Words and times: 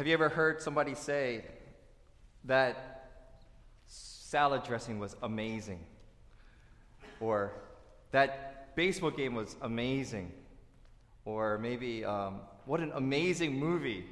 have 0.00 0.06
you 0.06 0.14
ever 0.14 0.30
heard 0.30 0.62
somebody 0.62 0.94
say 0.94 1.44
that 2.44 3.10
salad 3.84 4.62
dressing 4.62 4.98
was 4.98 5.14
amazing? 5.22 5.78
Or 7.20 7.52
that 8.10 8.74
baseball 8.76 9.10
game 9.10 9.34
was 9.34 9.56
amazing? 9.60 10.32
Or 11.26 11.58
maybe, 11.58 12.02
um, 12.02 12.40
what 12.64 12.80
an 12.80 12.92
amazing 12.94 13.58
movie. 13.58 14.06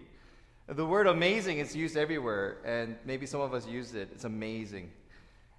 The 0.67 0.85
word 0.85 1.07
amazing 1.07 1.57
is 1.57 1.75
used 1.75 1.97
everywhere, 1.97 2.59
and 2.67 2.99
maybe 3.07 3.25
some 3.25 3.41
of 3.41 3.55
us 3.55 3.67
use 3.67 3.95
it. 3.95 4.11
It's 4.13 4.25
amazing. 4.25 4.91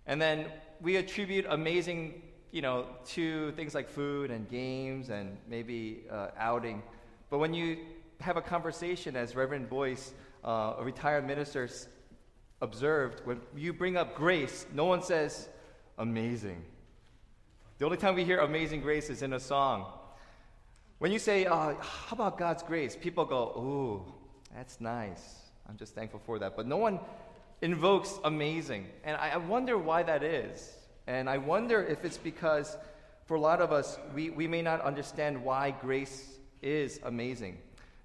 And 0.05 0.21
then 0.21 0.45
we 0.79 0.97
attribute 0.97 1.47
amazing, 1.49 2.21
you 2.51 2.61
know, 2.61 2.85
to 3.13 3.51
things 3.53 3.73
like 3.73 3.89
food 3.89 4.29
and 4.29 4.47
games 4.47 5.09
and 5.09 5.37
maybe 5.47 6.03
uh, 6.11 6.27
outing. 6.37 6.83
But 7.31 7.39
when 7.39 7.55
you 7.55 7.77
have 8.21 8.37
a 8.37 8.41
conversation, 8.41 9.15
as 9.15 9.35
Reverend 9.35 9.69
Boyce, 9.69 10.13
uh, 10.43 10.75
a 10.77 10.83
retired 10.83 11.25
minister, 11.25 11.69
observed, 12.61 13.21
when 13.25 13.41
you 13.55 13.73
bring 13.73 13.97
up 13.97 14.15
grace, 14.15 14.65
no 14.73 14.85
one 14.85 15.01
says 15.01 15.49
amazing. 15.97 16.63
The 17.77 17.85
only 17.85 17.97
time 17.97 18.15
we 18.15 18.25
hear 18.25 18.39
amazing 18.39 18.81
grace 18.81 19.09
is 19.09 19.21
in 19.21 19.33
a 19.33 19.39
song. 19.39 19.85
When 20.97 21.11
you 21.11 21.19
say, 21.19 21.45
uh, 21.45 21.75
how 21.79 22.13
about 22.13 22.37
God's 22.37 22.61
grace? 22.61 22.97
People 22.99 23.23
go, 23.23 23.43
ooh, 23.57 24.13
that's 24.53 24.81
nice. 24.81 25.39
I'm 25.67 25.77
just 25.77 25.95
thankful 25.95 26.19
for 26.25 26.39
that. 26.39 26.57
But 26.57 26.67
no 26.67 26.77
one 26.77 26.99
invokes 27.61 28.19
amazing. 28.23 28.87
And 29.03 29.15
I, 29.15 29.29
I 29.31 29.37
wonder 29.37 29.77
why 29.77 30.03
that 30.03 30.23
is. 30.23 30.75
And 31.07 31.29
I 31.29 31.37
wonder 31.37 31.81
if 31.83 32.03
it's 32.03 32.17
because 32.17 32.75
for 33.25 33.35
a 33.35 33.39
lot 33.39 33.61
of 33.61 33.71
us, 33.71 33.97
we, 34.13 34.29
we 34.29 34.47
may 34.47 34.61
not 34.61 34.81
understand 34.81 35.43
why 35.43 35.71
grace 35.71 36.37
is 36.61 36.99
amazing. 37.03 37.57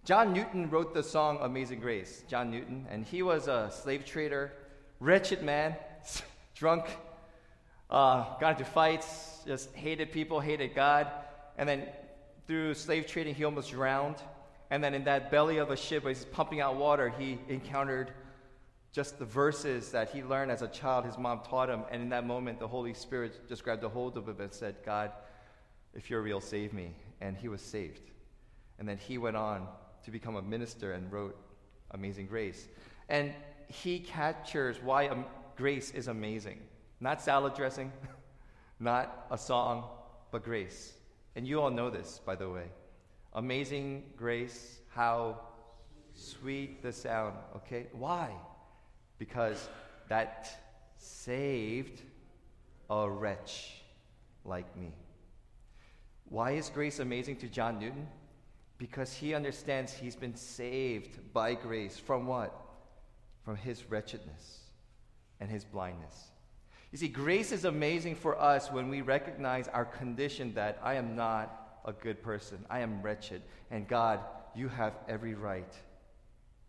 John 0.05 0.35
Newton 0.35 0.69
wrote 0.69 0.93
the 0.93 1.03
song 1.03 1.39
Amazing 1.41 1.81
Grace. 1.81 2.25
John 2.29 2.51
Newton, 2.51 2.87
and 2.91 3.07
he 3.07 3.23
was 3.23 3.49
a 3.49 3.71
slave 3.73 4.05
trader, 4.05 4.53
wretched 5.01 5.43
man, 5.43 5.77
drunk, 6.55 6.85
uh, 7.89 8.39
got 8.39 8.59
into 8.59 8.67
fights, 8.67 9.41
just 9.47 9.73
hated 9.75 10.13
people, 10.13 10.41
hated 10.41 10.75
God. 10.75 11.11
And 11.57 11.67
then 11.67 11.89
through 12.47 12.75
slave 12.75 13.07
trading, 13.07 13.35
he 13.35 13.45
almost 13.45 13.71
drowned. 13.71 14.17
And 14.71 14.85
then 14.85 14.93
in 14.93 15.05
that 15.05 15.31
belly 15.31 15.57
of 15.57 15.71
a 15.71 15.77
ship 15.77 16.05
where 16.05 16.13
he's 16.13 16.27
pumping 16.27 16.61
out 16.61 16.77
water, 16.77 17.09
he 17.09 17.39
encountered 17.49 18.11
just 18.93 19.19
the 19.19 19.25
verses 19.25 19.91
that 19.93 20.11
he 20.11 20.23
learned 20.23 20.51
as 20.51 20.61
a 20.61 20.69
child, 20.69 21.07
his 21.07 21.17
mom 21.17 21.41
taught 21.49 21.71
him. 21.71 21.81
And 21.91 22.03
in 22.03 22.11
that 22.11 22.27
moment, 22.27 22.59
the 22.59 22.69
Holy 22.69 22.93
Spirit 22.93 23.49
just 23.49 23.65
grabbed 23.65 23.83
a 23.85 23.89
hold 23.89 24.19
of 24.19 24.29
him 24.29 24.39
and 24.39 24.53
said, 24.53 24.77
God, 24.85 25.13
if 25.95 26.11
you're 26.11 26.21
real, 26.21 26.43
save 26.43 26.75
me. 26.75 26.95
And 27.23 27.39
he 27.39 27.49
was 27.49 27.63
saved. 27.63 28.03
And 28.79 28.87
then 28.87 28.99
he 28.99 29.17
went 29.17 29.37
on 29.37 29.67
to 30.05 30.11
become 30.11 30.37
a 30.37 30.43
minister 30.43 30.93
and 30.93 31.11
wrote 31.13 31.37
Amazing 31.93 32.27
Grace. 32.27 32.69
And 33.09 33.33
he 33.69 33.99
captures 33.99 34.77
why 34.83 35.09
um, 35.09 35.25
grace 35.57 35.91
is 35.91 36.09
amazing. 36.09 36.61
Not 37.01 37.23
salad 37.23 37.55
dressing, 37.55 37.93
not 38.81 39.27
a 39.31 39.39
song, 39.39 39.85
but 40.31 40.45
grace. 40.45 40.95
And 41.37 41.47
you 41.47 41.61
all 41.61 41.71
know 41.71 41.91
this, 41.91 42.21
by 42.25 42.35
the 42.35 42.49
way. 42.49 42.67
Amazing 43.33 44.05
grace, 44.17 44.79
how 44.89 45.41
sweet 46.13 46.83
the 46.83 46.93
sound, 46.93 47.35
okay? 47.57 47.87
Why? 47.93 48.31
Because 49.19 49.69
that 50.09 50.49
saved 50.97 52.03
a 52.89 53.11
wretch 53.11 53.83
like 54.45 54.77
me. 54.77 54.93
Why 56.29 56.53
is 56.53 56.69
grace 56.69 57.01
amazing 57.01 57.37
to 57.37 57.49
John 57.49 57.79
Newton? 57.79 58.07
Because 58.79 59.13
he 59.13 59.35
understands 59.35 59.93
he's 59.93 60.17
been 60.17 60.35
saved 60.35 61.33
by 61.33 61.55
grace 61.55 61.97
from 61.99 62.27
what? 62.27 62.55
From 63.45 63.57
his 63.57 63.89
wretchedness 63.91 64.61
and 65.41 65.51
his 65.51 65.65
blindness. 65.65 66.31
You 66.91 66.99
see, 66.99 67.09
grace 67.09 67.51
is 67.51 67.65
amazing 67.65 68.15
for 68.15 68.41
us 68.41 68.71
when 68.71 68.89
we 68.89 69.01
recognize 69.01 69.69
our 69.69 69.85
condition 69.85 70.55
that 70.55 70.79
I 70.83 70.95
am 70.95 71.17
not 71.17 71.81
a 71.85 71.93
good 71.93 72.23
person. 72.23 72.65
I 72.71 72.81
am 72.81 73.03
wretched. 73.03 73.43
And 73.71 73.89
God, 73.89 74.21
you 74.55 74.69
have 74.69 74.95
every 75.09 75.35
right 75.35 75.73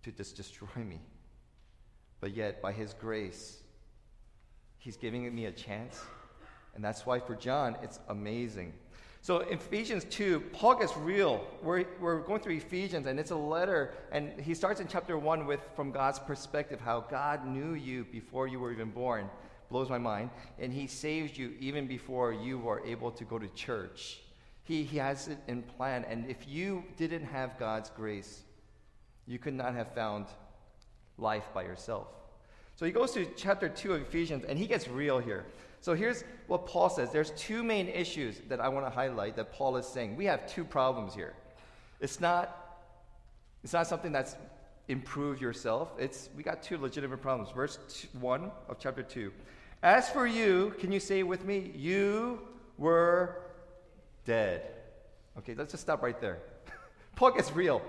to 0.04 0.12
just 0.12 0.36
destroy 0.36 0.84
me. 0.84 1.00
But 2.22 2.36
yet, 2.36 2.62
by 2.62 2.72
His 2.72 2.94
grace, 2.94 3.62
He's 4.78 4.98
giving 4.98 5.34
me 5.34 5.46
a 5.46 5.52
chance. 5.52 6.02
And 6.74 6.84
that's 6.84 7.06
why 7.06 7.20
for 7.20 7.36
John, 7.36 7.78
it's 7.82 8.00
amazing. 8.10 8.74
So 9.26 9.40
in 9.40 9.58
Ephesians 9.58 10.04
2, 10.12 10.40
Paul 10.54 10.76
gets 10.76 10.96
real. 10.96 11.48
We're, 11.64 11.86
we're 12.00 12.20
going 12.20 12.42
through 12.42 12.58
Ephesians, 12.58 13.08
and 13.08 13.20
it's 13.20 13.32
a 13.32 13.36
letter, 13.36 13.96
and 14.12 14.40
he 14.40 14.54
starts 14.54 14.80
in 14.82 14.88
chapter 14.88 15.18
1 15.18 15.48
with, 15.48 15.62
from 15.76 15.90
God's 15.90 16.20
perspective, 16.20 16.80
how 16.80 17.00
God 17.00 17.44
knew 17.48 17.74
you 17.74 18.06
before 18.12 18.46
you 18.46 18.60
were 18.60 18.72
even 18.72 18.92
born 18.92 19.28
blows 19.72 19.90
my 19.90 19.98
mind. 19.98 20.30
And 20.60 20.72
He 20.72 20.86
saved 20.86 21.40
you 21.40 21.54
even 21.60 21.88
before 21.88 22.34
you 22.34 22.60
were 22.60 22.86
able 22.86 23.10
to 23.14 23.24
go 23.24 23.40
to 23.40 23.48
church. 23.56 24.20
He, 24.64 24.84
he 24.84 25.00
has 25.00 25.28
it 25.28 25.40
in 25.48 25.64
plan. 25.64 26.06
And 26.08 26.30
if 26.30 26.48
you 26.48 26.84
didn't 26.96 27.26
have 27.26 27.58
God's 27.58 27.90
grace, 27.90 28.44
you 29.26 29.40
could 29.40 29.56
not 29.56 29.74
have 29.74 29.96
found 29.96 30.28
life 31.18 31.46
by 31.52 31.64
yourself. 31.64 32.10
So 32.76 32.86
he 32.86 32.92
goes 32.92 33.12
to 33.14 33.26
chapter 33.36 33.70
2 33.70 33.94
of 33.94 34.02
Ephesians, 34.04 34.46
and 34.48 34.60
he 34.60 34.68
gets 34.68 34.88
real 34.88 35.18
here. 35.18 35.46
So 35.86 35.94
here's 35.94 36.24
what 36.48 36.66
Paul 36.66 36.90
says 36.90 37.12
there's 37.12 37.30
two 37.38 37.62
main 37.62 37.88
issues 37.88 38.42
that 38.50 38.60
I 38.60 38.70
want 38.70 38.88
to 38.88 38.90
highlight 38.90 39.36
that 39.36 39.54
Paul 39.54 39.78
is 39.78 39.86
saying. 39.86 40.16
We 40.16 40.26
have 40.26 40.52
two 40.52 40.64
problems 40.64 41.14
here. 41.14 41.36
It's 42.00 42.20
not, 42.20 42.80
it's 43.64 43.74
not 43.74 43.86
something 43.86 44.12
that's 44.12 44.36
improve 44.88 45.40
yourself. 45.40 45.92
It's 46.00 46.32
we 46.36 46.42
got 46.42 46.64
two 46.64 46.80
legitimate 46.80 47.22
problems. 47.22 47.52
Verse 47.52 47.78
two, 47.88 48.08
1 48.20 48.52
of 48.68 48.80
chapter 48.80 49.04
2. 49.04 49.32
As 49.84 50.10
for 50.10 50.26
you, 50.26 50.74
can 50.80 50.92
you 50.92 51.00
say 51.00 51.22
with 51.22 51.46
me? 51.46 51.72
You 51.76 52.40
were 52.80 53.44
dead. 54.26 54.64
Okay, 55.38 55.54
let's 55.54 55.70
just 55.70 55.84
stop 55.84 56.02
right 56.02 56.20
there. 56.20 56.40
Paul 57.16 57.34
gets 57.34 57.52
real. 57.52 57.80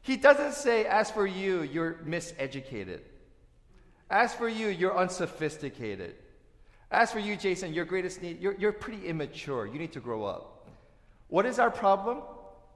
He 0.00 0.16
doesn't 0.16 0.54
say, 0.54 0.86
as 0.86 1.10
for 1.10 1.26
you, 1.26 1.60
you're 1.60 1.92
miseducated. 2.06 3.00
As 4.08 4.32
for 4.32 4.48
you, 4.48 4.68
you're 4.68 4.96
unsophisticated. 4.96 6.14
As 6.92 7.10
for 7.10 7.20
you, 7.20 7.36
Jason, 7.36 7.72
your 7.72 7.86
greatest 7.86 8.20
need, 8.20 8.38
you're, 8.40 8.54
you're 8.54 8.72
pretty 8.72 9.06
immature. 9.06 9.66
You 9.66 9.78
need 9.78 9.92
to 9.92 10.00
grow 10.00 10.24
up. 10.24 10.68
What 11.28 11.46
is 11.46 11.58
our 11.58 11.70
problem? 11.70 12.18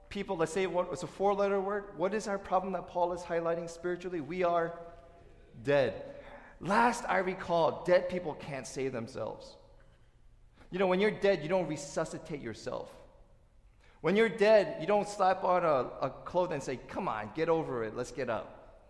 People, 0.09 0.39
let's 0.39 0.53
say 0.53 0.67
what, 0.67 0.89
it's 0.91 1.03
a 1.03 1.07
four 1.07 1.35
letter 1.35 1.61
word. 1.61 1.85
What 1.99 2.15
is 2.15 2.27
our 2.27 2.39
problem 2.39 2.73
that 2.73 2.89
Paul 2.89 3.13
is 3.13 3.21
highlighting 3.21 3.69
spiritually? 3.69 4.23
We 4.23 4.43
are 4.43 4.79
dead. 5.63 6.03
Last 6.61 7.05
I 7.07 7.19
recall, 7.19 7.85
dead 7.85 8.09
people 8.09 8.33
can't 8.35 8.67
save 8.67 8.93
themselves. 8.93 9.57
You 10.71 10.79
know, 10.79 10.87
when 10.87 10.99
you're 10.99 11.11
dead, 11.11 11.43
you 11.43 11.51
don't 11.51 11.69
resuscitate 11.69 12.41
yourself. 12.41 12.91
When 14.01 14.17
you're 14.17 14.31
dead, 14.31 14.79
you 14.81 14.87
don't 14.87 15.07
slap 15.07 15.45
on 15.45 15.63
a, 15.63 16.07
a 16.07 16.11
cloth 16.25 16.53
and 16.53 16.63
say, 16.63 16.79
Come 16.89 17.07
on, 17.07 17.31
get 17.35 17.51
over 17.51 17.85
it, 17.85 17.95
let's 17.95 18.13
get 18.13 18.31
up. 18.31 18.87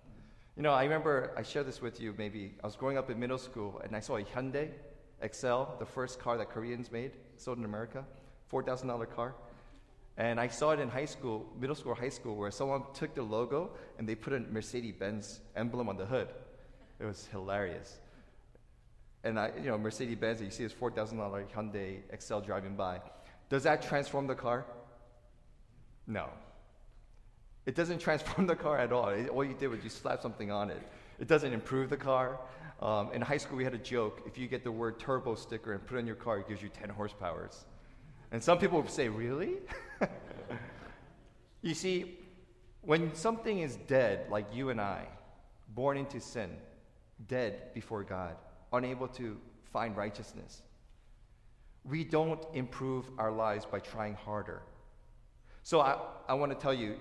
You 0.57 0.63
know, 0.63 0.73
I 0.73 0.85
remember 0.85 1.33
I 1.37 1.43
shared 1.43 1.67
this 1.67 1.83
with 1.83 2.01
you 2.01 2.15
maybe. 2.17 2.55
I 2.63 2.67
was 2.67 2.77
growing 2.77 2.97
up 2.97 3.11
in 3.11 3.19
middle 3.19 3.39
school 3.39 3.81
and 3.83 3.97
I 3.97 4.01
saw 4.01 4.19
a 4.19 4.23
Hyundai 4.23 4.71
Excel, 5.21 5.77
the 5.79 5.87
first 5.87 6.19
car 6.19 6.37
that 6.39 6.51
Koreans 6.51 6.93
made, 6.93 7.13
sold 7.37 7.59
in 7.59 7.65
America, 7.65 8.05
$4,000 8.53 9.11
car. 9.15 9.35
And 10.19 10.41
I 10.41 10.49
saw 10.49 10.71
it 10.71 10.81
in 10.81 10.89
high 10.89 11.05
school, 11.05 11.47
middle 11.59 11.77
school 11.77 11.95
high 11.95 12.09
school, 12.09 12.37
where 12.37 12.51
someone 12.51 12.83
took 12.95 13.15
the 13.15 13.23
logo 13.23 13.71
and 13.99 14.09
they 14.09 14.15
put 14.15 14.33
a 14.33 14.41
Mercedes 14.41 14.95
Benz 14.99 15.41
emblem 15.55 15.89
on 15.89 15.97
the 15.97 16.07
hood. 16.07 16.29
It 16.99 17.05
was 17.05 17.27
hilarious. 17.31 17.99
And 19.25 19.39
I, 19.39 19.51
you 19.59 19.69
know, 19.69 19.77
Mercedes 19.77 20.17
Benz, 20.17 20.41
you 20.41 20.51
see 20.51 20.63
this 20.63 20.73
$4,000 20.73 21.51
Hyundai 21.51 21.99
Excel 22.11 22.41
driving 22.41 22.77
by. 22.77 23.01
Does 23.51 23.65
that 23.65 23.83
transform 23.83 24.27
the 24.27 24.35
car? 24.35 24.65
No. 26.07 26.29
It 27.67 27.75
doesn't 27.75 27.99
transform 28.07 28.47
the 28.47 28.57
car 28.57 28.79
at 28.79 28.93
all. 28.93 29.09
It, 29.09 29.29
all 29.29 29.45
you 29.45 29.55
did 29.55 29.69
was 29.69 29.83
you 29.85 29.91
slap 29.91 30.23
something 30.23 30.51
on 30.51 30.71
it. 30.71 30.81
It 31.19 31.29
doesn't 31.29 31.53
improve 31.53 31.91
the 31.91 31.97
car. 31.97 32.39
Um, 32.81 33.11
in 33.13 33.23
high 33.23 33.39
school, 33.39 33.57
we 33.57 33.65
had 33.65 33.75
a 33.75 33.79
joke. 33.79 34.23
If 34.27 34.37
you 34.37 34.49
get 34.49 34.63
the 34.63 34.73
word 34.73 34.99
turbo 34.99 35.35
sticker 35.35 35.73
and 35.73 35.87
put 35.87 35.97
it 35.97 36.01
on 36.01 36.07
your 36.07 36.17
car, 36.17 36.39
it 36.39 36.49
gives 36.49 36.63
you 36.63 36.69
10 36.69 36.91
horsepower. 36.91 37.51
And 38.33 38.43
some 38.43 38.59
people 38.59 38.81
would 38.81 38.91
say, 38.91 39.09
Really? 39.09 39.55
you 41.63 41.75
see, 41.75 42.19
when 42.83 43.15
something 43.15 43.61
is 43.61 43.77
dead, 43.89 44.27
like 44.31 44.47
you 44.55 44.71
and 44.71 44.81
I, 44.81 45.07
born 45.75 45.97
into 45.97 46.21
sin, 46.21 46.51
dead 47.29 47.75
before 47.75 48.05
God, 48.05 48.37
unable 48.73 49.09
to 49.09 49.39
find 49.73 49.97
righteousness. 49.97 50.63
We 51.85 52.05
don't 52.05 52.45
improve 52.53 53.07
our 53.19 53.33
lives 53.33 53.65
by 53.65 53.81
trying 53.81 54.15
harder. 54.15 54.63
So 55.63 55.81
I, 55.81 55.99
I 56.29 56.35
want 56.35 56.53
to 56.53 56.59
tell 56.59 56.75
you 56.75 56.97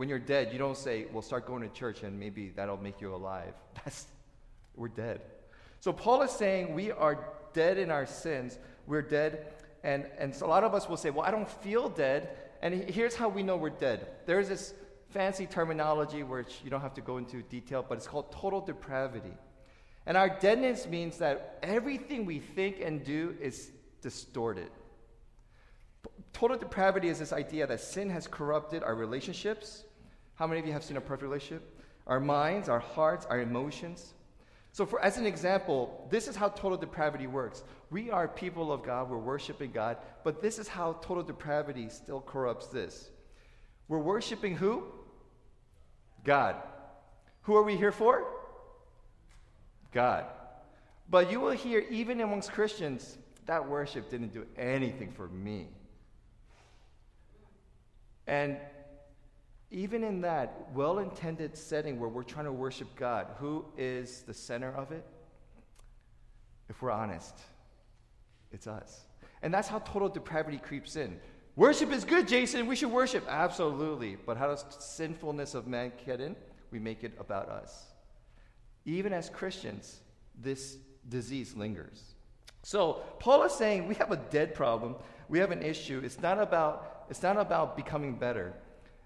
when 0.00 0.08
you're 0.08 0.18
dead, 0.18 0.50
you 0.50 0.58
don't 0.58 0.78
say, 0.78 1.04
well, 1.12 1.20
start 1.20 1.46
going 1.46 1.60
to 1.60 1.68
church 1.68 2.04
and 2.04 2.18
maybe 2.18 2.48
that'll 2.56 2.78
make 2.78 3.02
you 3.02 3.14
alive. 3.14 3.52
That's, 3.84 4.06
we're 4.74 4.88
dead. 4.88 5.20
So 5.80 5.92
Paul 5.92 6.22
is 6.22 6.30
saying 6.30 6.74
we 6.74 6.90
are 6.90 7.28
dead 7.52 7.76
in 7.76 7.90
our 7.90 8.06
sins. 8.06 8.58
We're 8.86 9.02
dead. 9.02 9.52
And, 9.84 10.06
and 10.16 10.34
so 10.34 10.46
a 10.46 10.48
lot 10.48 10.64
of 10.64 10.72
us 10.72 10.88
will 10.88 10.96
say, 10.96 11.10
well, 11.10 11.26
I 11.26 11.30
don't 11.30 11.46
feel 11.46 11.90
dead. 11.90 12.30
And 12.62 12.88
here's 12.88 13.14
how 13.14 13.28
we 13.28 13.42
know 13.42 13.58
we're 13.58 13.68
dead. 13.68 14.06
There's 14.24 14.48
this 14.48 14.72
fancy 15.10 15.44
terminology 15.44 16.22
which 16.22 16.60
you 16.64 16.70
don't 16.70 16.80
have 16.80 16.94
to 16.94 17.02
go 17.02 17.18
into 17.18 17.42
detail, 17.42 17.84
but 17.86 17.98
it's 17.98 18.06
called 18.06 18.32
total 18.32 18.62
depravity. 18.62 19.34
And 20.06 20.16
our 20.16 20.30
deadness 20.30 20.86
means 20.86 21.18
that 21.18 21.58
everything 21.62 22.24
we 22.24 22.38
think 22.38 22.80
and 22.80 23.04
do 23.04 23.36
is 23.38 23.70
distorted. 24.00 24.70
Total 26.32 26.56
depravity 26.56 27.08
is 27.08 27.18
this 27.18 27.34
idea 27.34 27.66
that 27.66 27.82
sin 27.82 28.08
has 28.08 28.26
corrupted 28.26 28.82
our 28.82 28.94
relationships. 28.94 29.84
How 30.40 30.46
many 30.46 30.58
of 30.58 30.66
you 30.66 30.72
have 30.72 30.82
seen 30.82 30.96
a 30.96 31.02
perfect 31.02 31.22
relationship? 31.22 31.62
Our 32.06 32.18
minds, 32.18 32.70
our 32.70 32.78
hearts, 32.78 33.26
our 33.26 33.40
emotions. 33.40 34.14
So, 34.72 34.86
for, 34.86 34.98
as 35.04 35.18
an 35.18 35.26
example, 35.26 36.08
this 36.10 36.28
is 36.28 36.34
how 36.34 36.48
total 36.48 36.78
depravity 36.78 37.26
works. 37.26 37.62
We 37.90 38.10
are 38.10 38.26
people 38.26 38.72
of 38.72 38.82
God, 38.82 39.10
we're 39.10 39.18
worshiping 39.18 39.70
God, 39.70 39.98
but 40.24 40.40
this 40.40 40.58
is 40.58 40.66
how 40.66 40.94
total 41.02 41.22
depravity 41.22 41.90
still 41.90 42.22
corrupts 42.22 42.68
this. 42.68 43.10
We're 43.86 43.98
worshiping 43.98 44.56
who? 44.56 44.84
God. 46.24 46.56
Who 47.42 47.54
are 47.54 47.62
we 47.62 47.76
here 47.76 47.92
for? 47.92 48.24
God. 49.92 50.24
But 51.10 51.30
you 51.30 51.38
will 51.38 51.50
hear, 51.50 51.80
even 51.90 52.18
amongst 52.22 52.50
Christians, 52.50 53.18
that 53.44 53.68
worship 53.68 54.08
didn't 54.08 54.32
do 54.32 54.46
anything 54.56 55.12
for 55.12 55.28
me. 55.28 55.68
And 58.26 58.56
even 59.70 60.02
in 60.02 60.20
that 60.22 60.68
well 60.74 60.98
intended 60.98 61.56
setting 61.56 62.00
where 62.00 62.08
we're 62.08 62.22
trying 62.22 62.46
to 62.46 62.52
worship 62.52 62.88
God, 62.96 63.28
who 63.38 63.64
is 63.78 64.22
the 64.22 64.34
center 64.34 64.72
of 64.72 64.90
it? 64.90 65.04
If 66.68 66.82
we're 66.82 66.90
honest, 66.90 67.34
it's 68.52 68.66
us. 68.66 69.06
And 69.42 69.54
that's 69.54 69.68
how 69.68 69.78
total 69.80 70.08
depravity 70.08 70.58
creeps 70.58 70.96
in. 70.96 71.18
Worship 71.56 71.92
is 71.92 72.04
good, 72.04 72.28
Jason. 72.28 72.66
We 72.66 72.76
should 72.76 72.90
worship. 72.90 73.24
Absolutely. 73.28 74.16
But 74.24 74.36
how 74.36 74.48
does 74.48 74.64
sinfulness 74.78 75.54
of 75.54 75.66
man 75.66 75.92
get 76.04 76.20
in? 76.20 76.36
We 76.70 76.78
make 76.78 77.04
it 77.04 77.12
about 77.18 77.48
us. 77.48 77.86
Even 78.84 79.12
as 79.12 79.28
Christians, 79.30 80.00
this 80.40 80.78
disease 81.08 81.54
lingers. 81.56 82.14
So 82.62 83.02
Paul 83.18 83.42
is 83.44 83.52
saying 83.52 83.88
we 83.88 83.94
have 83.96 84.10
a 84.10 84.16
dead 84.16 84.54
problem. 84.54 84.96
We 85.28 85.38
have 85.38 85.50
an 85.50 85.62
issue. 85.62 86.00
It's 86.04 86.20
not 86.20 86.40
about, 86.40 87.04
it's 87.08 87.22
not 87.22 87.36
about 87.36 87.76
becoming 87.76 88.16
better. 88.16 88.54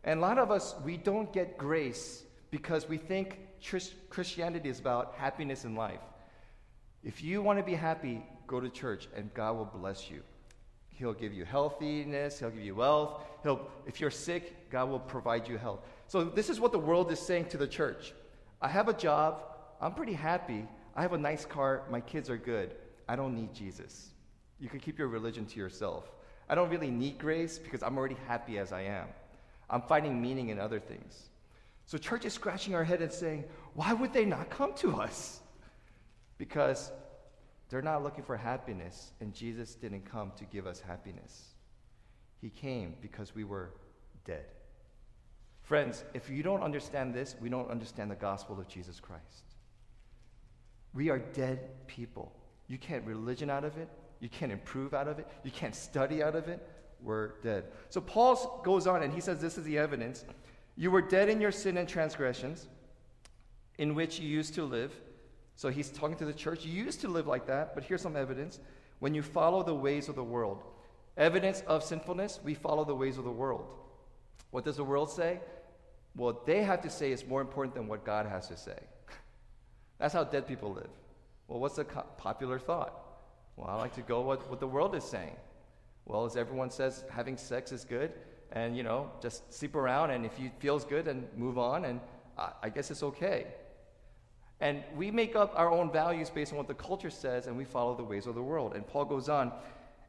And 0.05 0.19
a 0.19 0.23
lot 0.23 0.39
of 0.39 0.51
us, 0.51 0.75
we 0.85 0.97
don't 0.97 1.33
get 1.33 1.59
grace 1.59 2.25
because 2.51 2.89
we 2.89 2.99
think 2.99 3.39
Christianity 4.11 4.69
is 4.69 4.79
about 4.79 5.15
happiness 5.17 5.65
in 5.65 5.75
life. 5.75 6.01
If 7.03 7.23
you 7.23 7.43
want 7.43 7.59
to 7.59 7.65
be 7.65 7.75
happy, 7.75 8.23
go 8.47 8.61
to 8.61 8.69
church 8.69 9.09
and 9.17 9.33
God 9.35 9.57
will 9.57 9.65
bless 9.65 10.11
you. 10.11 10.23
He'll 10.91 11.15
give 11.15 11.33
you 11.33 11.45
healthiness, 11.45 12.39
he'll 12.39 12.51
give 12.51 12.63
you 12.63 12.77
wealth. 12.77 13.23
He'll 13.43 13.69
if 13.87 14.01
you're 14.01 14.11
sick, 14.11 14.71
God 14.71 14.89
will 14.89 15.01
provide 15.01 15.49
you 15.49 15.59
health. 15.59 15.81
So 16.07 16.25
this 16.25 16.49
is 16.49 16.61
what 16.61 16.73
the 16.73 16.79
world 16.79 17.11
is 17.11 17.19
saying 17.19 17.47
to 17.47 17.57
the 17.57 17.67
church. 17.67 18.13
I 18.63 18.69
have 18.69 18.89
a 18.89 18.93
job, 18.93 19.43
I'm 19.81 19.95
pretty 19.95 20.13
happy. 20.13 20.67
I 20.95 21.03
have 21.03 21.13
a 21.13 21.19
nice 21.19 21.45
car, 21.45 21.83
my 21.91 22.01
kids 22.01 22.31
are 22.31 22.37
good. 22.37 22.77
I 23.09 23.17
don't 23.17 23.35
need 23.35 23.53
Jesus. 23.53 24.11
You 24.61 24.69
can 24.69 24.79
keep 24.79 24.99
your 24.99 25.09
religion 25.09 25.45
to 25.47 25.59
yourself. 25.59 26.05
I 26.49 26.55
don't 26.55 26.71
really 26.71 26.91
need 26.91 27.19
grace 27.19 27.59
because 27.59 27.83
I'm 27.83 27.99
already 27.99 28.17
happy 28.29 28.59
as 28.59 28.73
I 28.73 28.83
am. 28.83 29.09
I'm 29.71 29.83
finding 29.83 30.21
meaning 30.21 30.51
in 30.51 30.59
other 30.59 30.81
things. 30.81 31.31
So, 31.87 31.99
church 31.99 32.25
is 32.25 32.33
scratching 32.33 32.75
our 32.75 32.85
head 32.85 33.03
and 33.03 33.13
saying, 33.13 33.45
why 33.75 33.93
would 33.93 34.13
they 34.13 34.25
not 34.25 34.51
come 34.51 34.73
to 34.77 35.01
us? 35.01 35.41
Because 36.39 36.91
they're 37.69 37.83
not 37.83 38.03
looking 38.03 38.25
for 38.25 38.37
happiness, 38.37 39.13
and 39.21 39.35
Jesus 39.35 39.75
didn't 39.75 40.11
come 40.11 40.33
to 40.37 40.45
give 40.45 40.67
us 40.67 40.81
happiness. 40.81 41.55
He 42.41 42.51
came 42.51 42.95
because 43.01 43.35
we 43.35 43.45
were 43.45 43.71
dead. 44.25 44.45
Friends, 45.63 46.05
if 46.15 46.29
you 46.29 46.43
don't 46.43 46.63
understand 46.63 47.15
this, 47.15 47.37
we 47.41 47.49
don't 47.49 47.71
understand 47.71 48.11
the 48.11 48.17
gospel 48.17 48.59
of 48.59 48.69
Jesus 48.69 49.01
Christ. 49.01 49.45
We 50.93 51.11
are 51.11 51.19
dead 51.19 51.87
people. 51.87 52.33
You 52.69 52.79
can't 52.79 53.05
religion 53.05 53.51
out 53.51 53.65
of 53.65 53.77
it. 53.77 53.89
You 54.21 54.29
can't 54.29 54.53
improve 54.53 54.95
out 54.95 55.09
of 55.09 55.19
it. 55.19 55.27
You 55.43 55.51
can't 55.51 55.75
study 55.75 56.23
out 56.23 56.37
of 56.37 56.49
it 56.49 56.67
were 57.03 57.37
dead. 57.43 57.65
So 57.91 58.01
Paul 58.01 58.63
goes 58.65 58.87
on 58.87 59.03
and 59.03 59.13
he 59.13 59.21
says, 59.21 59.41
This 59.41 59.59
is 59.59 59.65
the 59.65 59.79
evidence. 59.79 60.25
You 60.77 60.91
were 60.91 61.03
dead 61.03 61.29
in 61.29 61.41
your 61.41 61.53
sin 61.53 61.77
and 61.77 61.89
transgressions, 61.89 62.67
in 63.79 63.95
which 63.95 64.19
you 64.19 64.29
used 64.29 64.55
to 64.55 64.65
live. 64.65 64.93
So 65.57 65.69
he's 65.69 65.91
talking 65.91 66.17
to 66.17 66.25
the 66.25 66.33
church. 66.33 66.65
You 66.65 66.73
used 66.73 67.01
to 67.03 67.09
live 67.09 67.27
like 67.27 67.47
that, 67.47 67.75
but 67.75 67.85
here's 67.85 68.03
some 68.03 68.17
evidence. 68.17 68.59
When 68.99 69.15
you 69.15 69.23
follow 69.23 69.63
the 69.63 69.75
ways 69.75 70.09
of 70.09 70.17
the 70.17 70.25
world, 70.25 70.65
evidence 71.17 71.63
of 71.67 71.85
sinfulness, 71.85 72.41
we 72.43 72.55
follow 72.55 72.85
the 72.85 72.95
ways 72.95 73.19
of 73.19 73.25
the 73.25 73.31
world. 73.31 73.67
What 74.51 74.65
does 74.65 74.77
the 74.77 74.85
world 74.85 75.11
say? 75.11 75.41
What 76.15 76.47
they 76.47 76.63
have 76.63 76.81
to 76.83 76.91
say 76.91 77.13
is 77.13 77.27
more 77.27 77.41
important 77.41 77.75
than 77.75 77.87
what 77.87 78.05
God 78.05 78.27
has 78.27 78.49
to 78.49 78.57
say. 78.57 78.79
That's 79.99 80.15
how 80.15 80.25
dead 80.25 80.47
people 80.47 80.73
live. 80.73 80.91
Well, 81.49 81.61
what's 81.61 81.77
the 81.77 81.85
popular 81.85 82.59
thought? 82.59 83.01
Well, 83.57 83.69
I 83.69 83.75
like 83.77 83.95
to 83.95 84.03
go 84.03 84.23
what, 84.23 84.49
what 84.49 84.61
the 84.61 84.67
world 84.67 84.95
is 84.95 85.05
saying. 85.05 85.37
Well, 86.07 86.25
as 86.25 86.37
everyone 86.37 86.71
says, 86.71 87.05
having 87.11 87.37
sex 87.37 87.73
is 87.73 87.85
good, 87.85 88.13
and 88.53 88.77
you 88.77 88.83
know, 88.83 89.11
just 89.23 89.53
sleep 89.53 89.75
around, 89.75 90.11
and 90.11 90.25
if 90.25 90.39
you 90.39 90.51
feels 90.59 90.85
good, 90.85 91.07
then 91.07 91.27
move 91.37 91.59
on, 91.59 91.85
and 91.85 92.01
I 92.63 92.69
guess 92.69 92.91
it's 92.91 93.03
okay. 93.03 93.47
And 94.61 94.83
we 94.97 95.11
make 95.11 95.35
up 95.35 95.53
our 95.57 95.71
own 95.71 95.91
values 95.91 96.31
based 96.31 96.53
on 96.53 96.59
what 96.59 96.69
the 96.69 96.75
culture 96.75 97.11
says, 97.11 97.47
and 97.47 97.57
we 97.57 97.65
follow 97.65 97.97
the 97.97 98.05
ways 98.05 98.27
of 98.27 98.35
the 98.35 98.43
world. 98.43 98.75
And 98.75 98.87
Paul 98.87 99.05
goes 99.05 99.29
on, 99.29 99.53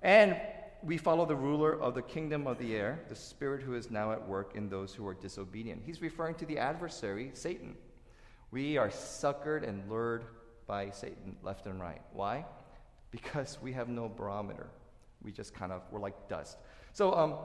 and 0.02 0.38
we 0.84 0.98
follow 0.98 1.26
the 1.26 1.36
ruler 1.36 1.80
of 1.82 1.96
the 1.96 2.02
kingdom 2.02 2.46
of 2.46 2.60
the 2.60 2.76
air, 2.76 3.00
the 3.10 3.16
spirit 3.16 3.62
who 3.62 3.74
is 3.74 3.90
now 3.90 4.12
at 4.12 4.28
work 4.28 4.56
in 4.56 4.70
those 4.70 4.94
who 4.94 5.08
are 5.08 5.16
disobedient. 5.16 5.82
He's 5.86 6.02
referring 6.02 6.36
to 6.36 6.46
the 6.46 6.60
adversary, 6.60 7.32
Satan. 7.34 7.76
We 8.52 8.78
are 8.78 8.90
suckered 8.90 9.68
and 9.68 9.90
lured 9.90 10.26
by 10.68 10.92
Satan 10.92 11.38
left 11.42 11.66
and 11.66 11.82
right. 11.82 12.02
Why? 12.14 12.46
Because 13.10 13.58
we 13.62 13.74
have 13.74 13.90
no 13.90 14.10
barometer 14.10 14.68
we 15.22 15.32
just 15.32 15.54
kind 15.54 15.72
of 15.72 15.82
were 15.92 16.00
like 16.00 16.30
dust. 16.30 16.58
So 16.94 17.14
um, 17.14 17.36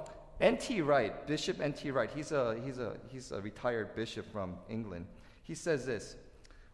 N.T. 0.40 0.80
Wright, 0.82 1.26
Bishop 1.26 1.60
N.T. 1.60 1.90
Wright, 1.90 2.10
he's 2.14 2.32
a, 2.32 2.58
he's, 2.64 2.78
a, 2.78 2.96
he's 3.08 3.32
a 3.32 3.40
retired 3.40 3.94
bishop 3.94 4.30
from 4.32 4.56
England. 4.68 5.06
He 5.42 5.54
says 5.54 5.84
this 5.84 6.16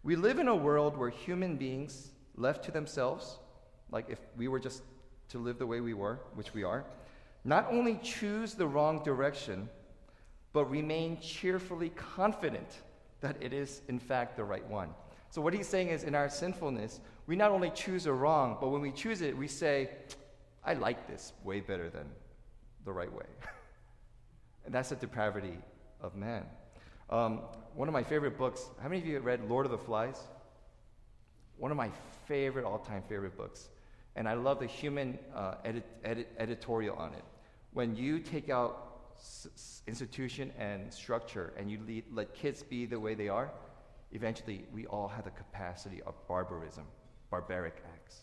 We 0.02 0.16
live 0.16 0.38
in 0.38 0.48
a 0.48 0.56
world 0.56 0.96
where 0.96 1.10
human 1.10 1.56
beings, 1.56 2.10
left 2.36 2.64
to 2.64 2.70
themselves, 2.70 3.38
like 3.90 4.06
if 4.08 4.18
we 4.36 4.48
were 4.48 4.60
just 4.60 4.82
to 5.30 5.38
live 5.38 5.58
the 5.58 5.66
way 5.66 5.80
we 5.80 5.94
were, 5.94 6.20
which 6.34 6.54
we 6.54 6.62
are, 6.62 6.84
not 7.44 7.66
only 7.70 7.98
choose 8.02 8.54
the 8.54 8.66
wrong 8.66 9.02
direction, 9.02 9.68
but 10.52 10.70
remain 10.70 11.18
cheerfully 11.20 11.90
confident 11.90 12.82
that 13.20 13.36
it 13.40 13.52
is, 13.52 13.82
in 13.88 13.98
fact, 13.98 14.36
the 14.36 14.44
right 14.44 14.66
one. 14.68 14.90
So, 15.30 15.40
what 15.40 15.54
he's 15.54 15.68
saying 15.68 15.88
is, 15.88 16.04
in 16.04 16.14
our 16.14 16.28
sinfulness, 16.28 17.00
we 17.26 17.36
not 17.36 17.50
only 17.50 17.70
choose 17.70 18.04
the 18.04 18.12
wrong, 18.12 18.56
but 18.60 18.68
when 18.68 18.80
we 18.80 18.92
choose 18.92 19.22
it, 19.22 19.36
we 19.36 19.48
say, 19.48 19.90
I 20.66 20.74
like 20.74 21.06
this 21.06 21.32
way 21.44 21.60
better 21.60 21.88
than 21.88 22.06
the 22.84 22.92
right 22.92 23.12
way. 23.12 23.26
and 24.66 24.74
that's 24.74 24.88
the 24.88 24.96
depravity 24.96 25.56
of 26.00 26.16
man. 26.16 26.44
Um, 27.08 27.42
one 27.76 27.86
of 27.86 27.92
my 27.94 28.02
favorite 28.02 28.36
books, 28.36 28.68
how 28.82 28.88
many 28.88 29.00
of 29.00 29.06
you 29.06 29.14
have 29.14 29.24
read 29.24 29.48
Lord 29.48 29.64
of 29.64 29.70
the 29.70 29.78
Flies? 29.78 30.20
One 31.56 31.70
of 31.70 31.76
my 31.76 31.90
favorite, 32.26 32.64
all 32.64 32.78
time 32.78 33.04
favorite 33.08 33.36
books. 33.36 33.68
And 34.16 34.28
I 34.28 34.34
love 34.34 34.58
the 34.58 34.66
human 34.66 35.18
uh, 35.34 35.54
edit, 35.64 35.84
edit, 36.04 36.28
editorial 36.36 36.96
on 36.96 37.12
it. 37.12 37.24
When 37.72 37.94
you 37.94 38.18
take 38.18 38.50
out 38.50 39.12
s- 39.18 39.82
institution 39.86 40.52
and 40.58 40.92
structure 40.92 41.52
and 41.56 41.70
you 41.70 41.78
lead, 41.86 42.04
let 42.12 42.34
kids 42.34 42.64
be 42.64 42.86
the 42.86 42.98
way 42.98 43.14
they 43.14 43.28
are, 43.28 43.52
eventually 44.10 44.64
we 44.74 44.86
all 44.86 45.06
have 45.06 45.24
the 45.24 45.30
capacity 45.30 46.02
of 46.02 46.14
barbarism, 46.26 46.86
barbaric 47.30 47.76
acts. 47.94 48.22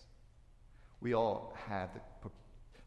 We 0.99 1.13
all 1.13 1.53
have 1.67 1.93
the, 1.93 2.01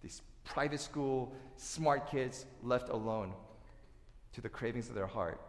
these 0.07 0.23
private 0.45 0.79
school, 0.79 1.35
smart 1.57 2.09
kids 2.09 2.47
left 2.63 2.91
alone 2.91 3.33
to 4.33 4.41
the 4.41 4.49
cravings 4.49 4.89
of 4.89 4.95
their 4.95 5.07
heart. 5.07 5.41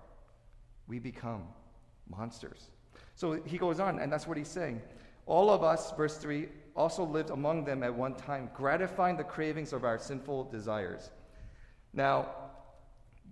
We 0.88 0.98
become 0.98 1.44
monsters. 2.10 2.72
So 3.14 3.34
he 3.46 3.60
goes 3.60 3.80
on, 3.80 4.00
and 4.00 4.12
that's 4.12 4.26
what 4.26 4.36
he's 4.36 4.48
saying. 4.48 4.82
All 5.28 5.52
of 5.52 5.64
us, 5.64 5.92
verse 5.92 6.18
3, 6.18 6.48
also 6.76 7.04
lived 7.04 7.30
among 7.30 7.66
them 7.66 7.84
at 7.84 7.94
one 7.94 8.16
time, 8.16 8.50
gratifying 8.56 9.16
the 9.16 9.24
cravings 9.24 9.74
of 9.74 9.84
our 9.84 10.00
sinful 10.00 10.46
desires. 10.46 11.12
Now, 11.94 12.30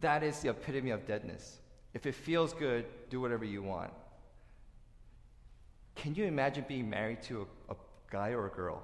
that 0.02 0.22
is 0.22 0.40
the 0.42 0.50
epitome 0.50 0.92
of 0.92 1.08
deadness. 1.08 1.60
If 1.96 2.06
it 2.06 2.14
feels 2.14 2.54
good, 2.54 2.86
do 3.10 3.20
whatever 3.20 3.46
you 3.46 3.64
want. 3.64 3.92
Can 5.96 6.14
you 6.14 6.26
imagine 6.26 6.66
being 6.68 6.88
married 6.88 7.24
to 7.24 7.48
a, 7.70 7.74
a 7.74 7.76
guy 8.12 8.30
or 8.30 8.46
a 8.46 8.52
girl 8.52 8.84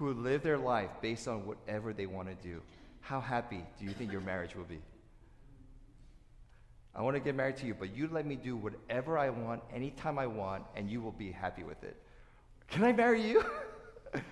who 0.00 0.14
live 0.14 0.42
their 0.42 0.56
life 0.56 0.88
based 1.02 1.28
on 1.28 1.44
whatever 1.44 1.92
they 1.92 2.06
want 2.06 2.26
to 2.26 2.34
do, 2.36 2.62
how 3.00 3.20
happy 3.20 3.62
do 3.78 3.84
you 3.84 3.90
think 3.90 4.10
your 4.10 4.22
marriage 4.22 4.56
will 4.56 4.64
be? 4.64 4.80
I 6.94 7.02
want 7.02 7.16
to 7.16 7.20
get 7.20 7.34
married 7.34 7.58
to 7.58 7.66
you, 7.66 7.74
but 7.74 7.94
you 7.94 8.08
let 8.10 8.24
me 8.24 8.34
do 8.34 8.56
whatever 8.56 9.18
I 9.18 9.28
want, 9.28 9.62
anytime 9.74 10.18
I 10.18 10.26
want, 10.26 10.64
and 10.74 10.90
you 10.90 11.02
will 11.02 11.12
be 11.12 11.30
happy 11.30 11.64
with 11.64 11.84
it. 11.84 11.96
Can 12.68 12.82
I 12.82 12.92
marry 12.92 13.20
you? 13.20 13.44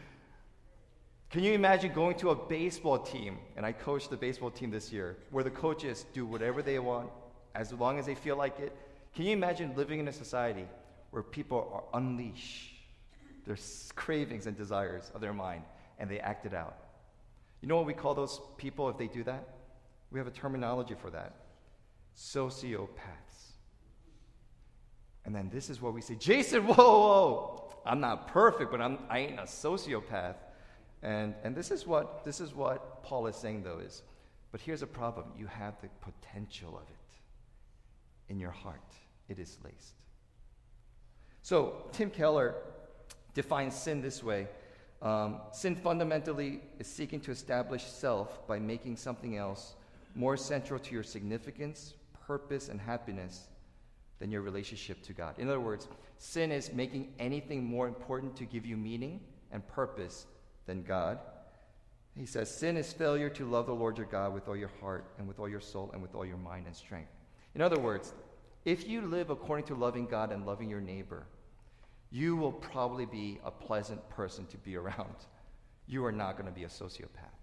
Can 1.30 1.44
you 1.44 1.52
imagine 1.52 1.92
going 1.92 2.16
to 2.16 2.30
a 2.30 2.34
baseball 2.34 2.98
team, 2.98 3.36
and 3.54 3.66
I 3.66 3.72
coached 3.72 4.08
the 4.08 4.16
baseball 4.16 4.50
team 4.50 4.70
this 4.70 4.90
year, 4.90 5.18
where 5.30 5.44
the 5.44 5.50
coaches 5.50 6.06
do 6.14 6.24
whatever 6.24 6.62
they 6.62 6.78
want, 6.78 7.10
as 7.54 7.74
long 7.74 7.98
as 7.98 8.06
they 8.06 8.14
feel 8.14 8.38
like 8.38 8.58
it. 8.58 8.74
Can 9.14 9.26
you 9.26 9.32
imagine 9.32 9.74
living 9.76 10.00
in 10.00 10.08
a 10.08 10.12
society 10.14 10.66
where 11.10 11.22
people 11.22 11.70
are 11.74 12.00
unleashed 12.00 12.77
their 13.48 13.58
cravings 13.96 14.46
and 14.46 14.56
desires 14.56 15.10
of 15.14 15.20
their 15.20 15.32
mind 15.32 15.62
and 15.98 16.08
they 16.08 16.20
act 16.20 16.46
it 16.46 16.54
out? 16.54 16.76
You 17.60 17.68
know 17.68 17.76
what 17.76 17.86
we 17.86 17.94
call 17.94 18.14
those 18.14 18.40
people 18.56 18.88
if 18.88 18.96
they 18.96 19.08
do 19.08 19.24
that? 19.24 19.48
We 20.12 20.20
have 20.20 20.28
a 20.28 20.32
terminology 20.32 20.94
for 20.94 21.10
that 21.10 21.34
sociopaths. 22.16 22.88
And 25.24 25.34
then 25.34 25.50
this 25.52 25.70
is 25.70 25.80
what 25.80 25.94
we 25.94 26.00
say 26.00 26.14
Jason, 26.14 26.66
whoa, 26.66 26.74
whoa, 26.74 27.72
I'm 27.84 28.00
not 28.00 28.28
perfect, 28.28 28.70
but 28.70 28.80
I'm, 28.80 28.98
I 29.08 29.18
ain't 29.20 29.38
a 29.38 29.44
sociopath. 29.44 30.36
And, 31.02 31.34
and 31.44 31.54
this, 31.54 31.70
is 31.70 31.86
what, 31.86 32.24
this 32.24 32.40
is 32.40 32.54
what 32.54 33.02
Paul 33.02 33.26
is 33.26 33.36
saying, 33.36 33.62
though, 33.62 33.78
is 33.78 34.02
but 34.50 34.60
here's 34.60 34.82
a 34.82 34.86
problem 34.86 35.26
you 35.38 35.46
have 35.46 35.74
the 35.80 35.88
potential 36.00 36.76
of 36.76 36.88
it 36.88 38.32
in 38.32 38.38
your 38.38 38.50
heart, 38.50 38.80
it 39.28 39.38
is 39.38 39.58
laced. 39.64 39.94
So, 41.42 41.86
Tim 41.92 42.10
Keller 42.10 42.56
defines 43.34 43.74
sin 43.74 44.00
this 44.02 44.22
way 44.22 44.48
um, 45.00 45.40
sin 45.52 45.76
fundamentally 45.76 46.60
is 46.78 46.86
seeking 46.86 47.20
to 47.20 47.30
establish 47.30 47.84
self 47.84 48.46
by 48.48 48.58
making 48.58 48.96
something 48.96 49.36
else 49.36 49.74
more 50.14 50.36
central 50.36 50.80
to 50.80 50.92
your 50.92 51.04
significance, 51.04 51.94
purpose, 52.26 52.68
and 52.68 52.80
happiness 52.80 53.46
than 54.18 54.32
your 54.32 54.42
relationship 54.42 55.00
to 55.04 55.12
God. 55.12 55.38
In 55.38 55.48
other 55.48 55.60
words, 55.60 55.86
sin 56.18 56.50
is 56.50 56.72
making 56.72 57.12
anything 57.20 57.64
more 57.64 57.86
important 57.86 58.34
to 58.36 58.44
give 58.44 58.66
you 58.66 58.76
meaning 58.76 59.20
and 59.52 59.66
purpose 59.68 60.26
than 60.66 60.82
God. 60.82 61.20
He 62.16 62.26
says, 62.26 62.52
Sin 62.52 62.76
is 62.76 62.92
failure 62.92 63.30
to 63.30 63.48
love 63.48 63.66
the 63.66 63.74
Lord 63.74 63.96
your 63.96 64.06
God 64.06 64.34
with 64.34 64.48
all 64.48 64.56
your 64.56 64.72
heart 64.80 65.04
and 65.18 65.28
with 65.28 65.38
all 65.38 65.48
your 65.48 65.60
soul 65.60 65.90
and 65.92 66.02
with 66.02 66.16
all 66.16 66.26
your 66.26 66.36
mind 66.36 66.66
and 66.66 66.74
strength. 66.74 67.12
In 67.54 67.62
other 67.62 67.78
words, 67.78 68.12
if 68.64 68.88
you 68.88 69.02
live 69.02 69.30
according 69.30 69.66
to 69.66 69.76
loving 69.76 70.06
God 70.06 70.32
and 70.32 70.44
loving 70.44 70.68
your 70.68 70.80
neighbor, 70.80 71.26
you 72.10 72.36
will 72.36 72.52
probably 72.52 73.06
be 73.06 73.38
a 73.44 73.50
pleasant 73.50 74.08
person 74.10 74.46
to 74.46 74.56
be 74.58 74.76
around. 74.76 75.14
You 75.86 76.04
are 76.04 76.12
not 76.12 76.36
going 76.36 76.46
to 76.46 76.54
be 76.54 76.64
a 76.64 76.68
sociopath. 76.68 77.38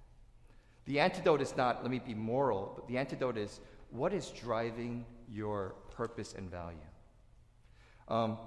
The 0.86 1.00
antidote 1.00 1.42
is 1.42 1.58
not, 1.58 1.82
let 1.82 1.90
me 1.90 2.00
be 2.00 2.14
moral, 2.14 2.74
but 2.76 2.88
the 2.88 2.98
antidote 2.98 3.38
is 3.38 3.60
what 3.90 4.14
is 4.14 4.30
driving 4.30 5.06
your 5.32 5.76
purpose 5.92 6.36
and 6.38 6.50
value? 6.50 6.78
Um, 8.08 8.38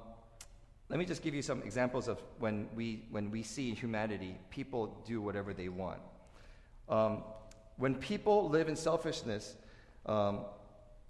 let 0.89 0.99
me 0.99 1.05
just 1.05 1.23
give 1.23 1.35
you 1.35 1.43
some 1.43 1.63
examples 1.63 2.09
of 2.09 2.23
when 2.39 2.69
we, 2.75 3.05
when 3.11 3.31
we 3.31 3.43
see 3.43 3.71
in 3.71 3.77
humanity 3.77 4.39
people 4.51 5.03
do 5.07 5.21
whatever 5.21 5.53
they 5.53 5.69
want. 5.69 6.01
Um, 6.89 7.23
when 7.77 7.95
people 7.95 8.49
live 8.49 8.69
in 8.69 8.77
selfishness 8.77 9.55
um, 10.07 10.41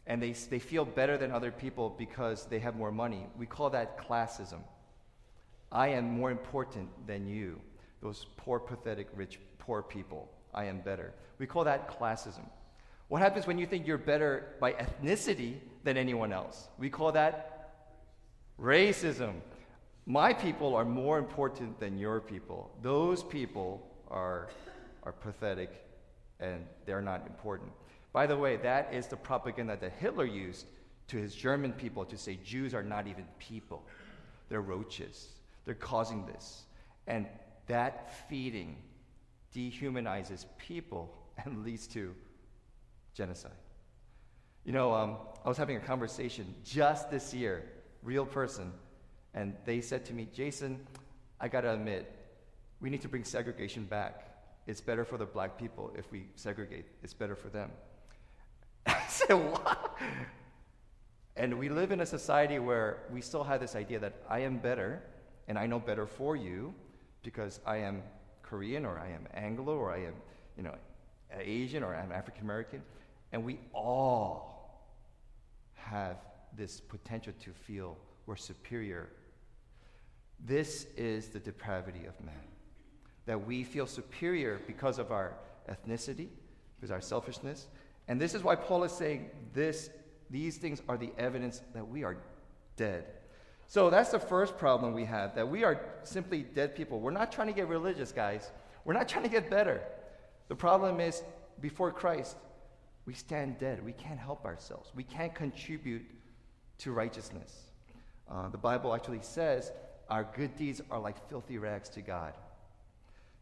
and 0.07 0.23
they, 0.23 0.33
they 0.33 0.59
feel 0.59 0.85
better 0.85 1.17
than 1.17 1.31
other 1.31 1.51
people 1.51 1.95
because 1.97 2.47
they 2.47 2.59
have 2.59 2.75
more 2.75 2.91
money, 2.91 3.27
we 3.39 3.47
call 3.47 3.71
that 3.71 3.99
classism. 3.99 4.61
I 5.71 5.89
am 5.89 6.11
more 6.11 6.31
important 6.31 6.89
than 7.07 7.27
you, 7.27 7.61
those 8.01 8.27
poor, 8.37 8.59
pathetic, 8.59 9.09
rich, 9.15 9.39
poor 9.59 9.83
people. 9.83 10.31
I 10.55 10.65
am 10.65 10.81
better. 10.81 11.13
We 11.39 11.47
call 11.47 11.65
that 11.65 11.99
classism. 11.99 12.49
What 13.09 13.23
happens 13.23 13.47
when 13.47 13.59
you 13.59 13.67
think 13.67 13.87
you're 13.87 13.99
better 13.99 14.55
by 14.61 14.73
ethnicity 14.73 15.57
than 15.85 15.97
anyone 15.97 16.33
else? 16.33 16.69
We 16.79 16.91
call 16.91 17.13
that 17.13 17.75
racism. 18.61 19.35
My 20.07 20.33
people 20.33 20.75
are 20.75 20.85
more 20.85 21.19
important 21.19 21.79
than 21.81 21.99
your 21.99 22.21
people. 22.21 22.71
Those 22.83 23.23
people 23.23 23.87
are, 24.11 24.49
are 25.05 25.13
pathetic 25.13 25.85
and 26.41 26.65
they're 26.87 27.03
not 27.03 27.27
important. 27.27 27.71
By 28.13 28.27
the 28.27 28.37
way, 28.37 28.57
that 28.57 28.93
is 28.93 29.07
the 29.07 29.17
propaganda 29.17 29.77
that 29.81 29.93
Hitler 29.99 30.25
used 30.25 30.67
to 31.09 31.17
his 31.17 31.35
German 31.35 31.73
people 31.73 32.05
to 32.05 32.17
say 32.17 32.39
Jews 32.45 32.75
are 32.75 32.83
not 32.83 33.07
even 33.07 33.25
people, 33.39 33.83
they're 34.49 34.61
roaches. 34.61 35.29
They're 35.69 35.75
causing 35.75 36.25
this. 36.25 36.65
And 37.07 37.27
that 37.67 38.27
feeding 38.31 38.79
dehumanizes 39.55 40.47
people 40.57 41.15
and 41.45 41.63
leads 41.63 41.87
to 41.89 42.15
genocide. 43.13 43.53
You 44.65 44.73
know, 44.73 44.95
um, 44.95 45.19
I 45.45 45.49
was 45.49 45.59
having 45.59 45.77
a 45.77 45.81
conversation 45.81 46.55
just 46.65 47.11
this 47.11 47.35
year, 47.35 47.71
real 48.03 48.25
person, 48.25 48.73
and 49.35 49.55
they 49.67 49.83
said 49.83 50.07
to 50.07 50.15
me, 50.15 50.27
Jason, 50.33 50.87
I 51.39 51.49
gotta 51.49 51.75
admit, 51.75 52.11
we 52.81 52.89
need 52.89 53.03
to 53.03 53.09
bring 53.09 53.25
segregation 53.25 53.85
back. 53.85 54.27
It's 54.67 54.81
better 54.81 55.05
for 55.05 55.19
the 55.19 55.27
black 55.27 55.59
people 55.59 55.93
if 55.99 56.11
we 56.11 56.29
segregate, 56.35 56.87
it's 57.03 57.13
better 57.13 57.37
for 57.37 57.51
them. 57.51 57.71
I 58.87 59.05
said, 59.07 59.35
What? 59.35 59.99
And 61.37 61.59
we 61.59 61.69
live 61.69 61.93
in 61.93 62.01
a 62.01 62.07
society 62.07 62.59
where 62.59 63.01
we 63.13 63.21
still 63.21 63.45
have 63.45 63.61
this 63.61 63.77
idea 63.77 63.99
that 63.99 64.15
I 64.31 64.39
am 64.41 64.57
better 64.57 65.03
and 65.49 65.59
I 65.59 65.67
know 65.67 65.81
better 65.81 66.07
for 66.07 66.37
you 66.37 66.75
because 67.23 67.59
I 67.67 67.79
am 67.79 68.03
Korean 68.43 68.85
or 68.85 68.99
I 68.99 69.09
am 69.09 69.27
Anglo 69.35 69.75
or 69.77 69.91
I 69.91 70.05
am, 70.05 70.15
you 70.57 70.63
know, 70.63 70.75
Asian 71.39 71.83
or 71.83 71.95
I'm 71.95 72.13
African 72.13 72.43
American. 72.43 72.83
And 73.33 73.45
we 73.45 73.59
all 73.73 74.85
have 75.75 76.17
this 76.57 76.81
potential 76.81 77.33
to 77.41 77.51
feel 77.53 77.97
we're 78.27 78.37
superior. 78.37 79.09
This 80.45 80.87
is 80.97 81.29
the 81.29 81.41
depravity 81.41 82.05
of 82.07 82.25
man. 82.25 82.35
That 83.27 83.47
we 83.47 83.65
feel 83.65 83.87
superior 83.87 84.61
because 84.67 84.99
of 84.99 85.11
our 85.11 85.35
ethnicity, 85.69 86.29
because 86.77 86.91
our 86.91 87.01
selfishness. 87.01 87.67
And 88.07 88.21
this 88.21 88.35
is 88.35 88.43
why 88.43 88.55
Paul 88.55 88.85
is 88.85 88.93
saying 88.93 89.31
this, 89.53 89.91
these 90.31 90.57
things 90.59 90.83
are 90.89 90.97
the 90.97 91.11
evidence 91.19 91.63
that 91.75 91.87
we 91.87 92.05
are 92.05 92.17
dead 92.77 93.05
so 93.69 93.91
that's 93.91 94.11
the 94.11 94.19
first 94.19 94.57
problem 94.57 94.95
we 94.95 95.05
have 95.05 95.35
that 95.35 95.47
we 95.47 95.63
are 95.63 95.79
simply 96.03 96.43
dead 96.43 96.75
people. 96.75 97.01
We're 97.01 97.11
not 97.11 97.31
trying 97.31 97.49
to 97.49 97.53
get 97.53 97.69
religious, 97.69 98.13
guys. 98.13 98.51
We're 98.87 98.95
not 98.95 99.09
trying 99.09 99.25
to 99.25 99.31
get 99.31 99.51
better. 99.51 99.83
The 100.49 100.57
problem 100.57 101.01
is, 101.01 101.23
before 101.61 101.93
Christ, 101.93 102.39
we 103.05 103.13
stand 103.13 103.59
dead. 103.59 103.85
We 103.85 103.93
can't 103.93 104.19
help 104.19 104.47
ourselves. 104.47 104.91
We 104.95 105.03
can't 105.03 105.35
contribute 105.35 106.07
to 106.79 106.93
righteousness. 106.93 107.65
Uh, 108.31 108.49
the 108.49 108.59
Bible 108.59 108.95
actually 108.95 109.21
says 109.21 109.71
our 110.09 110.27
good 110.35 110.57
deeds 110.57 110.81
are 110.91 110.99
like 110.99 111.29
filthy 111.29 111.59
rags 111.59 111.91
to 111.91 112.01
God. 112.01 112.33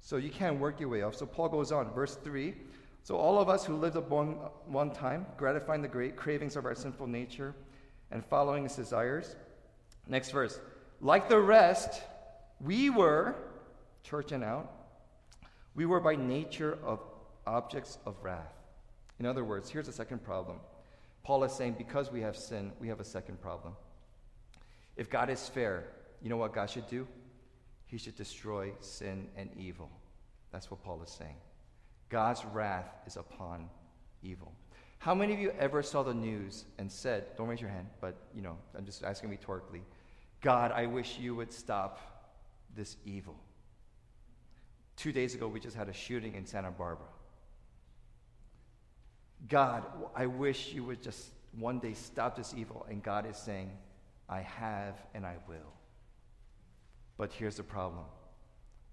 So 0.01 0.17
you 0.17 0.31
can't 0.31 0.59
work 0.59 0.81
your 0.81 0.89
way 0.89 1.03
up. 1.03 1.15
So 1.15 1.25
Paul 1.25 1.49
goes 1.49 1.71
on, 1.71 1.93
verse 1.93 2.17
3. 2.17 2.53
So 3.05 3.17
all 3.17 3.39
of 3.39 3.49
us 3.49 3.65
who 3.65 3.77
lived 3.77 3.95
upon 3.95 4.33
one 4.67 4.91
time, 4.91 5.27
gratifying 5.37 5.83
the 5.83 5.89
great 5.89 6.17
cravings 6.17 6.57
of 6.57 6.65
our 6.65 6.75
sinful 6.75 7.07
nature 7.07 7.55
and 8.11 8.25
following 8.25 8.65
its 8.65 8.75
desires, 8.75 9.37
Next 10.07 10.31
verse. 10.31 10.59
Like 11.01 11.29
the 11.29 11.41
rest, 11.41 12.03
we 12.61 12.91
were, 12.91 13.35
church 14.03 14.33
and 14.33 14.43
out, 14.43 14.73
we 15.75 15.85
were 15.87 16.01
by 16.01 16.17
nature 16.17 16.79
of 16.85 17.01
objects 17.47 17.99
of 18.07 18.17
wrath. 18.23 18.55
In 19.19 19.27
other 19.27 19.45
words, 19.45 19.71
here's 19.71 19.89
a 19.89 19.93
second 19.93 20.25
problem. 20.25 20.59
Paul 21.23 21.45
is 21.45 21.53
saying 21.53 21.75
because 21.77 22.11
we 22.13 22.21
have 22.21 22.37
sin, 22.37 22.73
we 22.81 22.89
have 22.89 23.01
a 23.01 23.05
second 23.05 23.41
problem. 23.41 23.75
If 24.97 25.11
God 25.11 25.29
is 25.29 25.49
fair, 25.49 25.85
you 26.23 26.31
know 26.31 26.37
what 26.37 26.55
God 26.55 26.71
should 26.71 26.89
do? 26.89 27.07
He 27.87 27.99
should 27.99 28.17
destroy 28.17 28.73
sin 28.81 29.29
and 29.37 29.51
evil. 29.57 29.91
That's 30.53 30.71
what 30.71 30.83
Paul 30.83 31.03
is 31.03 31.11
saying. 31.11 31.37
God's 32.09 32.45
wrath 32.45 32.89
is 33.07 33.17
upon 33.17 33.69
evil. 34.23 34.53
How 34.99 35.15
many 35.15 35.35
of 35.35 35.41
you 35.41 35.53
ever 35.59 35.83
saw 35.83 36.03
the 36.03 36.15
news 36.15 36.65
and 36.79 36.91
said, 36.91 37.37
don't 37.37 37.49
raise 37.49 37.61
your 37.61 37.71
hand, 37.71 37.89
but 38.01 38.17
you 38.35 38.43
know, 38.43 38.57
I'm 38.77 38.85
just 38.85 39.05
asking 39.05 39.31
rhetorically, 39.31 39.83
God, 40.41 40.73
I 40.73 40.87
wish 40.87 41.19
you 41.19 41.35
would 41.35 41.53
stop 41.53 41.99
this 42.75 42.97
evil. 43.05 43.37
Two 44.97 45.13
days 45.13 45.35
ago, 45.35 45.49
we 45.49 45.61
just 45.61 45.77
had 45.77 45.89
a 45.89 45.93
shooting 45.93 46.35
in 46.35 46.47
Santa 46.47 46.71
Barbara. 46.71 47.07
God, 49.49 49.85
I 50.15 50.27
wish 50.27 50.73
you 50.73 50.85
would 50.85 51.03
just 51.03 51.31
one 51.59 51.79
day 51.79 51.95
stop 51.95 52.37
this 52.37 52.55
evil. 52.57 52.87
And 52.89 53.03
God 53.03 53.29
is 53.29 53.37
saying, 53.37 53.71
I 54.29 54.41
have 54.41 54.95
and 55.15 55.25
I 55.25 55.37
will. 55.49 55.73
But 57.17 57.33
here's 57.33 57.57
the 57.57 57.63
problem 57.63 58.05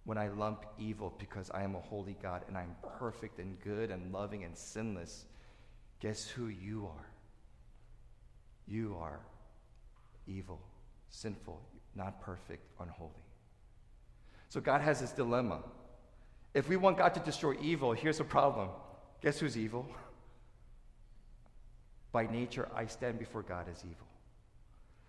when 0.06 0.18
I 0.18 0.28
lump 0.28 0.66
evil 0.78 1.14
because 1.18 1.50
I 1.52 1.64
am 1.64 1.76
a 1.76 1.80
holy 1.80 2.18
God 2.22 2.44
and 2.48 2.58
I'm 2.58 2.76
perfect 2.98 3.40
and 3.40 3.60
good 3.62 3.90
and 3.90 4.12
loving 4.12 4.44
and 4.44 4.58
sinless, 4.58 5.26
guess 6.00 6.28
who 6.28 6.48
you 6.48 6.88
are? 6.88 7.08
You 8.68 8.98
are 9.00 9.20
evil 10.28 10.62
sinful, 11.14 11.62
not 11.96 12.20
perfect, 12.22 12.66
unholy. 12.80 13.12
So 14.50 14.60
God 14.60 14.82
has 14.82 15.00
this 15.00 15.12
dilemma. 15.12 15.60
If 16.54 16.68
we 16.68 16.76
want 16.76 16.98
God 16.98 17.14
to 17.14 17.20
destroy 17.20 17.56
evil, 17.62 17.94
here's 17.94 18.20
a 18.20 18.24
problem. 18.24 18.70
Guess 19.22 19.40
who's 19.40 19.58
evil? 19.58 19.88
By 22.12 22.28
nature, 22.28 22.68
I 22.76 22.88
stand 22.88 23.20
before 23.20 23.44
God 23.44 23.68
as 23.72 23.80
evil. 23.80 24.08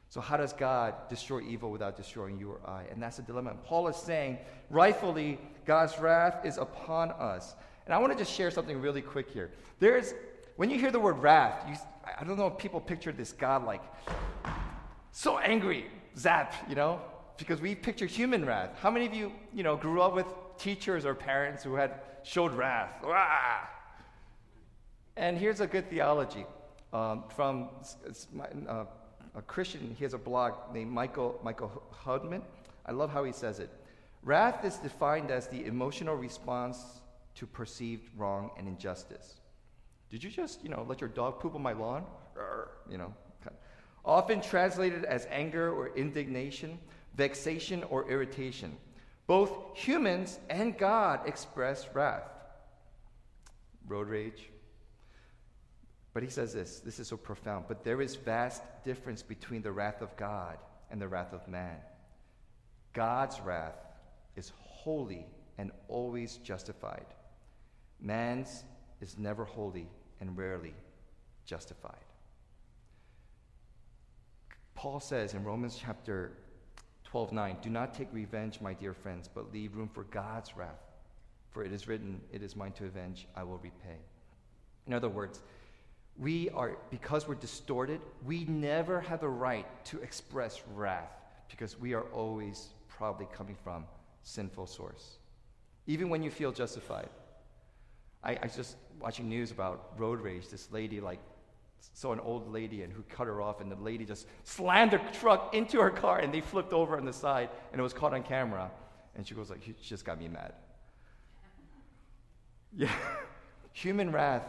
So, 0.08 0.20
how 0.20 0.36
does 0.36 0.52
God 0.52 0.94
destroy 1.08 1.40
evil 1.40 1.70
without 1.72 1.96
destroying 1.96 2.38
you 2.38 2.52
or 2.52 2.60
I? 2.64 2.84
And 2.90 3.02
that's 3.02 3.16
the 3.16 3.22
dilemma. 3.22 3.50
And 3.50 3.64
Paul 3.64 3.88
is 3.88 3.96
saying, 3.96 4.38
rightfully, 4.70 5.40
God's 5.66 5.98
wrath 5.98 6.46
is 6.46 6.56
upon 6.56 7.10
us. 7.12 7.56
And 7.84 7.92
I 7.92 7.98
want 7.98 8.12
to 8.12 8.18
just 8.18 8.32
share 8.32 8.50
something 8.50 8.80
really 8.80 9.02
quick 9.02 9.28
here. 9.28 9.50
There's, 9.80 10.14
When 10.56 10.70
you 10.70 10.78
hear 10.78 10.92
the 10.92 11.00
word 11.00 11.18
wrath, 11.18 11.64
you, 11.68 11.74
I 12.18 12.22
don't 12.24 12.38
know 12.38 12.46
if 12.46 12.56
people 12.58 12.80
picture 12.80 13.10
this 13.10 13.32
God 13.32 13.66
like 13.66 13.82
so 15.16 15.38
angry, 15.38 15.86
zap, 16.18 16.54
you 16.68 16.74
know, 16.74 17.00
because 17.38 17.60
we 17.60 17.76
picture 17.76 18.04
human 18.04 18.44
wrath. 18.44 18.70
How 18.80 18.90
many 18.90 19.06
of 19.06 19.14
you, 19.14 19.30
you 19.54 19.62
know, 19.62 19.76
grew 19.76 20.02
up 20.02 20.12
with 20.12 20.26
teachers 20.58 21.06
or 21.06 21.14
parents 21.14 21.62
who 21.62 21.76
had 21.76 22.00
showed 22.24 22.52
wrath? 22.52 22.90
Wah! 23.00 23.60
And 25.16 25.38
here's 25.38 25.60
a 25.60 25.68
good 25.68 25.88
theology 25.88 26.44
um, 26.92 27.22
from 27.28 27.68
uh, 28.68 28.84
a 29.36 29.42
Christian. 29.42 29.94
He 29.96 30.02
has 30.02 30.14
a 30.14 30.18
blog 30.18 30.54
named 30.74 30.90
Michael 30.90 31.38
Michael 31.44 31.70
Houdmann. 32.04 32.42
I 32.84 32.90
love 32.90 33.10
how 33.10 33.22
he 33.22 33.32
says 33.32 33.60
it. 33.60 33.70
Wrath 34.24 34.64
is 34.64 34.78
defined 34.78 35.30
as 35.30 35.46
the 35.46 35.64
emotional 35.64 36.16
response 36.16 37.00
to 37.36 37.46
perceived 37.46 38.10
wrong 38.16 38.50
and 38.58 38.66
injustice. 38.66 39.34
Did 40.10 40.24
you 40.24 40.30
just, 40.30 40.64
you 40.64 40.70
know, 40.70 40.84
let 40.88 41.00
your 41.00 41.10
dog 41.10 41.38
poop 41.38 41.54
on 41.54 41.62
my 41.62 41.72
lawn? 41.72 42.04
You 42.90 42.98
know, 42.98 43.14
often 44.04 44.40
translated 44.40 45.04
as 45.04 45.26
anger 45.30 45.72
or 45.72 45.88
indignation, 45.96 46.78
vexation 47.16 47.82
or 47.84 48.10
irritation. 48.10 48.76
Both 49.26 49.50
humans 49.74 50.38
and 50.50 50.76
God 50.76 51.26
express 51.26 51.88
wrath. 51.94 52.28
Road 53.86 54.08
rage. 54.08 54.50
But 56.12 56.22
he 56.22 56.28
says 56.28 56.52
this, 56.52 56.80
this 56.80 57.00
is 57.00 57.08
so 57.08 57.16
profound, 57.16 57.64
but 57.66 57.82
there 57.82 58.00
is 58.00 58.14
vast 58.14 58.62
difference 58.84 59.22
between 59.22 59.62
the 59.62 59.72
wrath 59.72 60.00
of 60.00 60.16
God 60.16 60.58
and 60.90 61.00
the 61.00 61.08
wrath 61.08 61.32
of 61.32 61.48
man. 61.48 61.76
God's 62.92 63.40
wrath 63.40 63.74
is 64.36 64.52
holy 64.56 65.26
and 65.58 65.72
always 65.88 66.36
justified. 66.36 67.06
Man's 68.00 68.64
is 69.00 69.18
never 69.18 69.44
holy 69.44 69.88
and 70.20 70.36
rarely 70.36 70.74
justified. 71.46 71.96
Paul 74.74 75.00
says 75.00 75.34
in 75.34 75.44
Romans 75.44 75.78
chapter 75.80 76.32
12 77.04 77.32
9, 77.32 77.56
Do 77.62 77.70
not 77.70 77.94
take 77.94 78.08
revenge, 78.12 78.60
my 78.60 78.72
dear 78.72 78.92
friends, 78.92 79.28
but 79.32 79.52
leave 79.52 79.76
room 79.76 79.88
for 79.88 80.04
God's 80.04 80.56
wrath. 80.56 80.82
For 81.50 81.64
it 81.64 81.72
is 81.72 81.86
written, 81.86 82.20
It 82.32 82.42
is 82.42 82.56
mine 82.56 82.72
to 82.72 82.86
avenge, 82.86 83.26
I 83.36 83.44
will 83.44 83.58
repay. 83.58 83.98
In 84.86 84.92
other 84.92 85.08
words, 85.08 85.40
we 86.18 86.50
are, 86.50 86.76
because 86.90 87.26
we're 87.26 87.34
distorted, 87.34 88.00
we 88.24 88.44
never 88.44 89.00
have 89.00 89.20
the 89.20 89.28
right 89.28 89.66
to 89.86 90.00
express 90.00 90.62
wrath 90.74 91.10
because 91.48 91.78
we 91.78 91.94
are 91.94 92.04
always 92.12 92.68
probably 92.88 93.26
coming 93.32 93.56
from 93.62 93.84
sinful 94.22 94.66
source. 94.66 95.18
Even 95.86 96.08
when 96.08 96.22
you 96.22 96.30
feel 96.30 96.52
justified. 96.52 97.08
I, 98.22 98.38
I 98.42 98.46
just 98.48 98.76
watching 98.98 99.28
news 99.28 99.50
about 99.50 99.92
road 99.98 100.20
rage. 100.20 100.48
This 100.48 100.72
lady 100.72 101.00
like 101.00 101.20
saw 101.92 102.12
an 102.12 102.20
old 102.20 102.52
lady 102.52 102.82
and 102.82 102.92
who 102.92 103.02
cut 103.02 103.26
her 103.26 103.40
off, 103.40 103.60
and 103.60 103.70
the 103.70 103.76
lady 103.76 104.04
just 104.04 104.26
slammed 104.42 104.92
her 104.92 105.00
truck 105.12 105.54
into 105.54 105.80
her 105.80 105.90
car, 105.90 106.18
and 106.18 106.32
they 106.32 106.40
flipped 106.40 106.72
over 106.72 106.96
on 106.96 107.04
the 107.04 107.12
side, 107.12 107.50
and 107.72 107.80
it 107.80 107.82
was 107.82 107.92
caught 107.92 108.12
on 108.12 108.22
camera. 108.22 108.70
And 109.14 109.26
she 109.26 109.34
goes 109.34 109.48
like, 109.48 109.62
"She 109.62 109.74
just 109.80 110.04
got 110.04 110.18
me 110.18 110.28
mad." 110.28 110.54
Yeah, 112.76 112.90
human 113.72 114.10
wrath. 114.10 114.42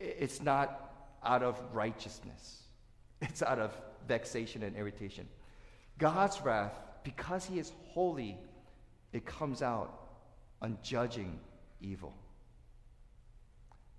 It's 0.00 0.42
not 0.42 0.92
out 1.24 1.44
of 1.44 1.62
righteousness. 1.72 2.62
It's 3.20 3.42
out 3.42 3.60
of 3.60 3.78
vexation 4.08 4.64
and 4.64 4.74
irritation. 4.74 5.28
God's 5.98 6.40
wrath, 6.40 6.72
because 7.04 7.44
He 7.44 7.60
is 7.60 7.72
holy, 7.90 8.36
it 9.12 9.24
comes 9.24 9.62
out 9.62 10.00
on 10.60 10.78
judging 10.82 11.38
evil. 11.80 12.12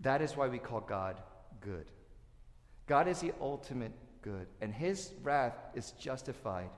That 0.02 0.22
is 0.22 0.36
why 0.36 0.48
we 0.48 0.60
call 0.60 0.82
God 0.82 1.18
good. 1.62 1.86
God 2.88 3.08
is 3.08 3.20
the 3.20 3.34
ultimate 3.42 3.92
good, 4.22 4.48
and 4.62 4.74
his 4.74 5.14
wrath 5.22 5.56
is 5.76 5.92
justified 5.92 6.70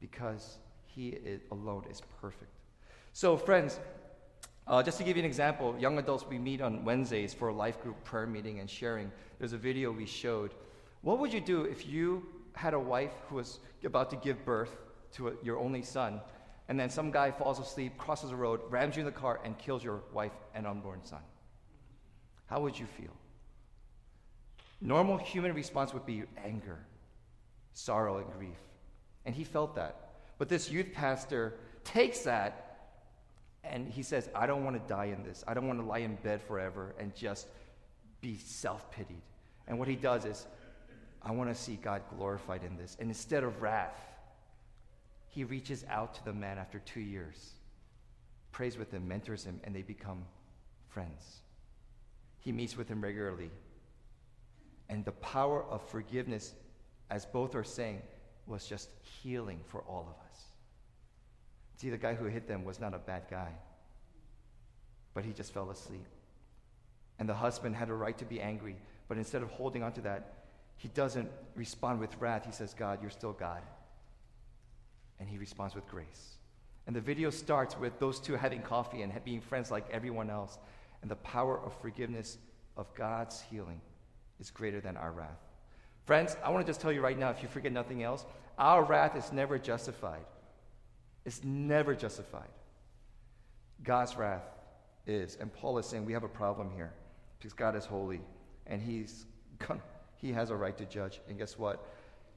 because 0.00 0.58
he 0.84 1.08
is, 1.08 1.40
alone 1.50 1.84
is 1.90 2.00
perfect. 2.20 2.50
So, 3.12 3.36
friends, 3.36 3.80
uh, 4.68 4.82
just 4.82 4.98
to 4.98 5.04
give 5.04 5.16
you 5.16 5.22
an 5.22 5.28
example, 5.28 5.76
young 5.78 5.98
adults, 5.98 6.24
we 6.28 6.38
meet 6.38 6.60
on 6.60 6.84
Wednesdays 6.84 7.34
for 7.34 7.48
a 7.48 7.54
life 7.54 7.80
group 7.82 8.02
prayer 8.04 8.26
meeting 8.26 8.60
and 8.60 8.70
sharing. 8.70 9.10
There's 9.38 9.52
a 9.52 9.58
video 9.58 9.90
we 9.90 10.06
showed. 10.06 10.54
What 11.02 11.18
would 11.18 11.32
you 11.32 11.40
do 11.40 11.62
if 11.62 11.86
you 11.86 12.26
had 12.54 12.74
a 12.74 12.80
wife 12.80 13.12
who 13.28 13.36
was 13.36 13.58
about 13.84 14.10
to 14.10 14.16
give 14.16 14.44
birth 14.44 14.76
to 15.12 15.28
a, 15.28 15.32
your 15.42 15.58
only 15.58 15.82
son, 15.82 16.20
and 16.68 16.78
then 16.78 16.90
some 16.90 17.10
guy 17.10 17.30
falls 17.30 17.58
asleep, 17.58 17.96
crosses 17.98 18.30
the 18.30 18.36
road, 18.36 18.60
rams 18.70 18.96
you 18.96 19.00
in 19.00 19.06
the 19.06 19.12
car, 19.12 19.40
and 19.44 19.58
kills 19.58 19.82
your 19.82 20.02
wife 20.12 20.32
and 20.54 20.66
unborn 20.66 21.00
son? 21.04 21.20
How 22.46 22.60
would 22.60 22.78
you 22.78 22.86
feel? 22.86 23.12
Normal 24.80 25.16
human 25.16 25.54
response 25.54 25.94
would 25.94 26.06
be 26.06 26.24
anger, 26.44 26.78
sorrow, 27.72 28.18
and 28.18 28.32
grief. 28.32 28.58
And 29.24 29.34
he 29.34 29.44
felt 29.44 29.74
that. 29.76 30.10
But 30.38 30.48
this 30.48 30.70
youth 30.70 30.92
pastor 30.92 31.54
takes 31.84 32.20
that 32.20 32.66
and 33.64 33.88
he 33.88 34.02
says, 34.02 34.28
I 34.34 34.46
don't 34.46 34.64
want 34.64 34.80
to 34.80 34.88
die 34.88 35.06
in 35.06 35.24
this. 35.24 35.42
I 35.46 35.54
don't 35.54 35.66
want 35.66 35.80
to 35.80 35.84
lie 35.84 35.98
in 35.98 36.16
bed 36.16 36.40
forever 36.42 36.94
and 36.98 37.14
just 37.14 37.48
be 38.20 38.36
self 38.36 38.90
pitied. 38.90 39.22
And 39.66 39.78
what 39.78 39.88
he 39.88 39.96
does 39.96 40.24
is, 40.24 40.46
I 41.22 41.32
want 41.32 41.50
to 41.50 41.60
see 41.60 41.76
God 41.76 42.02
glorified 42.16 42.62
in 42.62 42.76
this. 42.76 42.96
And 43.00 43.08
instead 43.08 43.42
of 43.42 43.60
wrath, 43.60 43.98
he 45.26 45.42
reaches 45.42 45.84
out 45.90 46.14
to 46.14 46.24
the 46.24 46.32
man 46.32 46.58
after 46.58 46.78
two 46.78 47.00
years, 47.00 47.54
prays 48.52 48.78
with 48.78 48.92
him, 48.92 49.08
mentors 49.08 49.44
him, 49.44 49.60
and 49.64 49.74
they 49.74 49.82
become 49.82 50.24
friends. 50.88 51.40
He 52.38 52.52
meets 52.52 52.76
with 52.76 52.88
him 52.88 53.02
regularly. 53.02 53.50
And 54.88 55.04
the 55.04 55.12
power 55.12 55.64
of 55.64 55.82
forgiveness, 55.88 56.54
as 57.10 57.26
both 57.26 57.54
are 57.54 57.64
saying, 57.64 58.02
was 58.46 58.66
just 58.66 58.88
healing 59.22 59.60
for 59.66 59.80
all 59.82 60.02
of 60.02 60.30
us. 60.30 60.44
See, 61.76 61.90
the 61.90 61.98
guy 61.98 62.14
who 62.14 62.26
hit 62.26 62.46
them 62.48 62.64
was 62.64 62.80
not 62.80 62.94
a 62.94 62.98
bad 62.98 63.24
guy, 63.30 63.50
but 65.14 65.24
he 65.24 65.32
just 65.32 65.52
fell 65.52 65.70
asleep. 65.70 66.06
And 67.18 67.28
the 67.28 67.34
husband 67.34 67.74
had 67.74 67.88
a 67.88 67.94
right 67.94 68.16
to 68.18 68.24
be 68.24 68.40
angry, 68.40 68.76
but 69.08 69.18
instead 69.18 69.42
of 69.42 69.50
holding 69.50 69.82
on 69.82 69.92
to 69.92 70.00
that, 70.02 70.34
he 70.76 70.88
doesn't 70.88 71.28
respond 71.54 72.00
with 72.00 72.16
wrath. 72.20 72.44
He 72.44 72.52
says, 72.52 72.74
God, 72.74 73.00
you're 73.00 73.10
still 73.10 73.32
God. 73.32 73.62
And 75.18 75.28
he 75.28 75.38
responds 75.38 75.74
with 75.74 75.86
grace. 75.88 76.36
And 76.86 76.94
the 76.94 77.00
video 77.00 77.30
starts 77.30 77.78
with 77.78 77.98
those 77.98 78.20
two 78.20 78.36
having 78.36 78.62
coffee 78.62 79.02
and 79.02 79.12
being 79.24 79.40
friends 79.40 79.70
like 79.70 79.86
everyone 79.90 80.30
else. 80.30 80.58
And 81.02 81.10
the 81.10 81.16
power 81.16 81.58
of 81.58 81.74
forgiveness 81.80 82.38
of 82.76 82.92
God's 82.94 83.40
healing 83.50 83.80
is 84.40 84.50
greater 84.50 84.80
than 84.80 84.96
our 84.96 85.12
wrath. 85.12 85.40
Friends, 86.04 86.36
I 86.44 86.50
want 86.50 86.64
to 86.64 86.70
just 86.70 86.80
tell 86.80 86.92
you 86.92 87.00
right 87.00 87.18
now, 87.18 87.30
if 87.30 87.42
you 87.42 87.48
forget 87.48 87.72
nothing 87.72 88.02
else, 88.02 88.24
our 88.58 88.84
wrath 88.84 89.16
is 89.16 89.32
never 89.32 89.58
justified. 89.58 90.24
It's 91.24 91.42
never 91.42 91.94
justified. 91.94 92.48
God's 93.82 94.16
wrath 94.16 94.44
is. 95.06 95.36
And 95.40 95.52
Paul 95.52 95.78
is 95.78 95.86
saying 95.86 96.04
we 96.04 96.12
have 96.12 96.24
a 96.24 96.28
problem 96.28 96.70
here 96.74 96.92
because 97.38 97.52
God 97.52 97.76
is 97.76 97.84
holy 97.84 98.20
and 98.66 98.80
he's, 98.80 99.26
he 100.16 100.32
has 100.32 100.50
a 100.50 100.56
right 100.56 100.76
to 100.78 100.84
judge. 100.84 101.20
And 101.28 101.38
guess 101.38 101.58
what? 101.58 101.86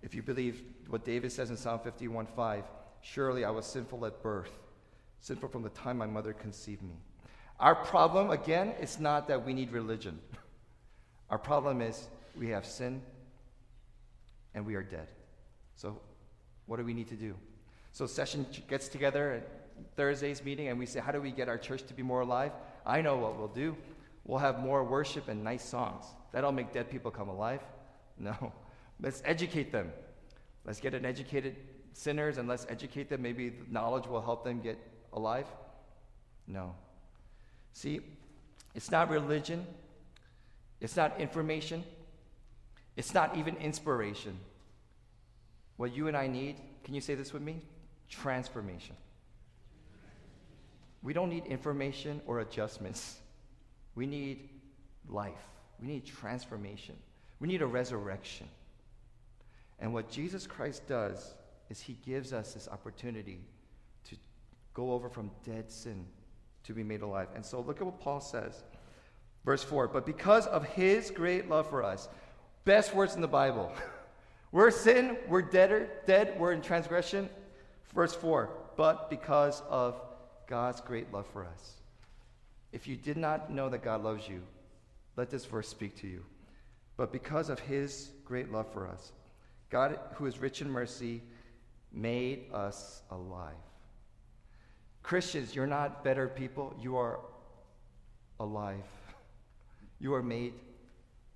If 0.01 0.15
you 0.15 0.23
believe 0.23 0.63
what 0.87 1.03
David 1.03 1.31
says 1.31 1.49
in 1.49 1.57
Psalm 1.57 1.79
51 1.83 2.25
5, 2.25 2.63
surely 3.01 3.45
I 3.45 3.49
was 3.49 3.65
sinful 3.65 4.05
at 4.05 4.21
birth, 4.23 4.51
sinful 5.19 5.49
from 5.49 5.63
the 5.63 5.69
time 5.69 5.97
my 5.97 6.07
mother 6.07 6.33
conceived 6.33 6.81
me. 6.81 6.95
Our 7.59 7.75
problem, 7.75 8.31
again, 8.31 8.73
is 8.79 8.99
not 8.99 9.27
that 9.27 9.45
we 9.45 9.53
need 9.53 9.71
religion. 9.71 10.19
Our 11.29 11.37
problem 11.37 11.81
is 11.81 12.07
we 12.37 12.49
have 12.49 12.65
sin 12.65 13.01
and 14.53 14.65
we 14.65 14.75
are 14.75 14.83
dead. 14.83 15.07
So, 15.75 15.99
what 16.65 16.77
do 16.77 16.83
we 16.83 16.93
need 16.93 17.07
to 17.09 17.15
do? 17.15 17.35
So, 17.91 18.05
session 18.05 18.45
gets 18.67 18.87
together 18.87 19.31
at 19.33 19.95
Thursday's 19.95 20.43
meeting 20.43 20.67
and 20.67 20.79
we 20.79 20.85
say, 20.85 20.99
How 20.99 21.11
do 21.11 21.21
we 21.21 21.31
get 21.31 21.47
our 21.47 21.57
church 21.57 21.83
to 21.87 21.93
be 21.93 22.03
more 22.03 22.21
alive? 22.21 22.51
I 22.85 23.01
know 23.01 23.17
what 23.17 23.37
we'll 23.37 23.47
do. 23.47 23.75
We'll 24.25 24.39
have 24.39 24.59
more 24.59 24.83
worship 24.83 25.27
and 25.27 25.43
nice 25.43 25.63
songs. 25.63 26.05
That'll 26.31 26.51
make 26.51 26.71
dead 26.71 26.89
people 26.89 27.11
come 27.11 27.29
alive? 27.29 27.61
No. 28.17 28.53
Let's 29.01 29.21
educate 29.25 29.71
them. 29.71 29.91
Let's 30.65 30.79
get 30.79 30.93
an 30.93 31.05
educated 31.05 31.55
sinners 31.93 32.37
and 32.37 32.47
let's 32.47 32.65
educate 32.69 33.09
them. 33.09 33.21
Maybe 33.21 33.53
knowledge 33.69 34.07
will 34.07 34.21
help 34.21 34.43
them 34.43 34.59
get 34.59 34.77
alive? 35.13 35.45
No. 36.47 36.75
See, 37.73 38.01
it's 38.75 38.91
not 38.91 39.09
religion, 39.09 39.65
it's 40.81 40.95
not 40.95 41.19
information, 41.19 41.83
it's 42.95 43.13
not 43.13 43.37
even 43.37 43.55
inspiration. 43.57 44.37
What 45.77 45.95
you 45.95 46.07
and 46.07 46.17
I 46.17 46.27
need, 46.27 46.57
can 46.83 46.93
you 46.93 47.01
say 47.01 47.15
this 47.15 47.31
with 47.31 47.41
me? 47.41 47.61
Transformation. 48.09 48.95
We 51.01 51.13
don't 51.13 51.29
need 51.29 51.45
information 51.45 52.21
or 52.25 52.41
adjustments. 52.41 53.17
We 53.95 54.05
need 54.05 54.49
life. 55.07 55.47
We 55.81 55.87
need 55.87 56.05
transformation. 56.05 56.95
We 57.39 57.47
need 57.47 57.61
a 57.61 57.67
resurrection. 57.67 58.47
And 59.79 59.93
what 59.93 60.09
Jesus 60.09 60.45
Christ 60.45 60.87
does 60.87 61.33
is 61.69 61.79
he 61.79 61.97
gives 62.05 62.33
us 62.33 62.53
this 62.53 62.67
opportunity 62.67 63.39
to 64.09 64.17
go 64.73 64.91
over 64.91 65.09
from 65.09 65.31
dead 65.45 65.71
sin 65.71 66.05
to 66.63 66.73
be 66.73 66.83
made 66.83 67.01
alive. 67.01 67.29
And 67.35 67.45
so 67.45 67.61
look 67.61 67.77
at 67.77 67.85
what 67.85 67.99
Paul 67.99 68.19
says. 68.19 68.63
Verse 69.45 69.63
4 69.63 69.87
But 69.87 70.05
because 70.05 70.47
of 70.47 70.65
his 70.65 71.11
great 71.11 71.49
love 71.49 71.69
for 71.69 71.83
us, 71.83 72.07
best 72.65 72.93
words 72.93 73.15
in 73.15 73.21
the 73.21 73.27
Bible. 73.27 73.71
we're 74.51 74.71
sin, 74.71 75.17
we're 75.27 75.41
dead, 75.41 75.89
dead, 76.05 76.39
we're 76.39 76.51
in 76.51 76.61
transgression. 76.61 77.29
Verse 77.93 78.13
4 78.15 78.49
But 78.75 79.09
because 79.09 79.61
of 79.69 80.01
God's 80.47 80.81
great 80.81 81.11
love 81.13 81.27
for 81.27 81.45
us. 81.45 81.73
If 82.71 82.87
you 82.87 82.95
did 82.95 83.17
not 83.17 83.51
know 83.51 83.69
that 83.69 83.83
God 83.83 84.03
loves 84.03 84.27
you, 84.27 84.41
let 85.15 85.29
this 85.29 85.45
verse 85.45 85.67
speak 85.67 85.95
to 85.97 86.07
you. 86.07 86.23
But 86.97 87.11
because 87.11 87.49
of 87.49 87.59
his 87.59 88.11
great 88.25 88.51
love 88.51 88.71
for 88.71 88.87
us, 88.87 89.11
God, 89.69 89.99
who 90.15 90.25
is 90.25 90.39
rich 90.39 90.61
in 90.61 90.69
mercy, 90.69 91.21
made 91.91 92.51
us 92.53 93.01
alive. 93.09 93.55
Christians, 95.01 95.55
you're 95.55 95.67
not 95.67 96.03
better 96.03 96.27
people, 96.27 96.75
you 96.79 96.97
are 96.97 97.19
alive. 98.39 98.83
You 99.99 100.13
are 100.13 100.23
made 100.23 100.53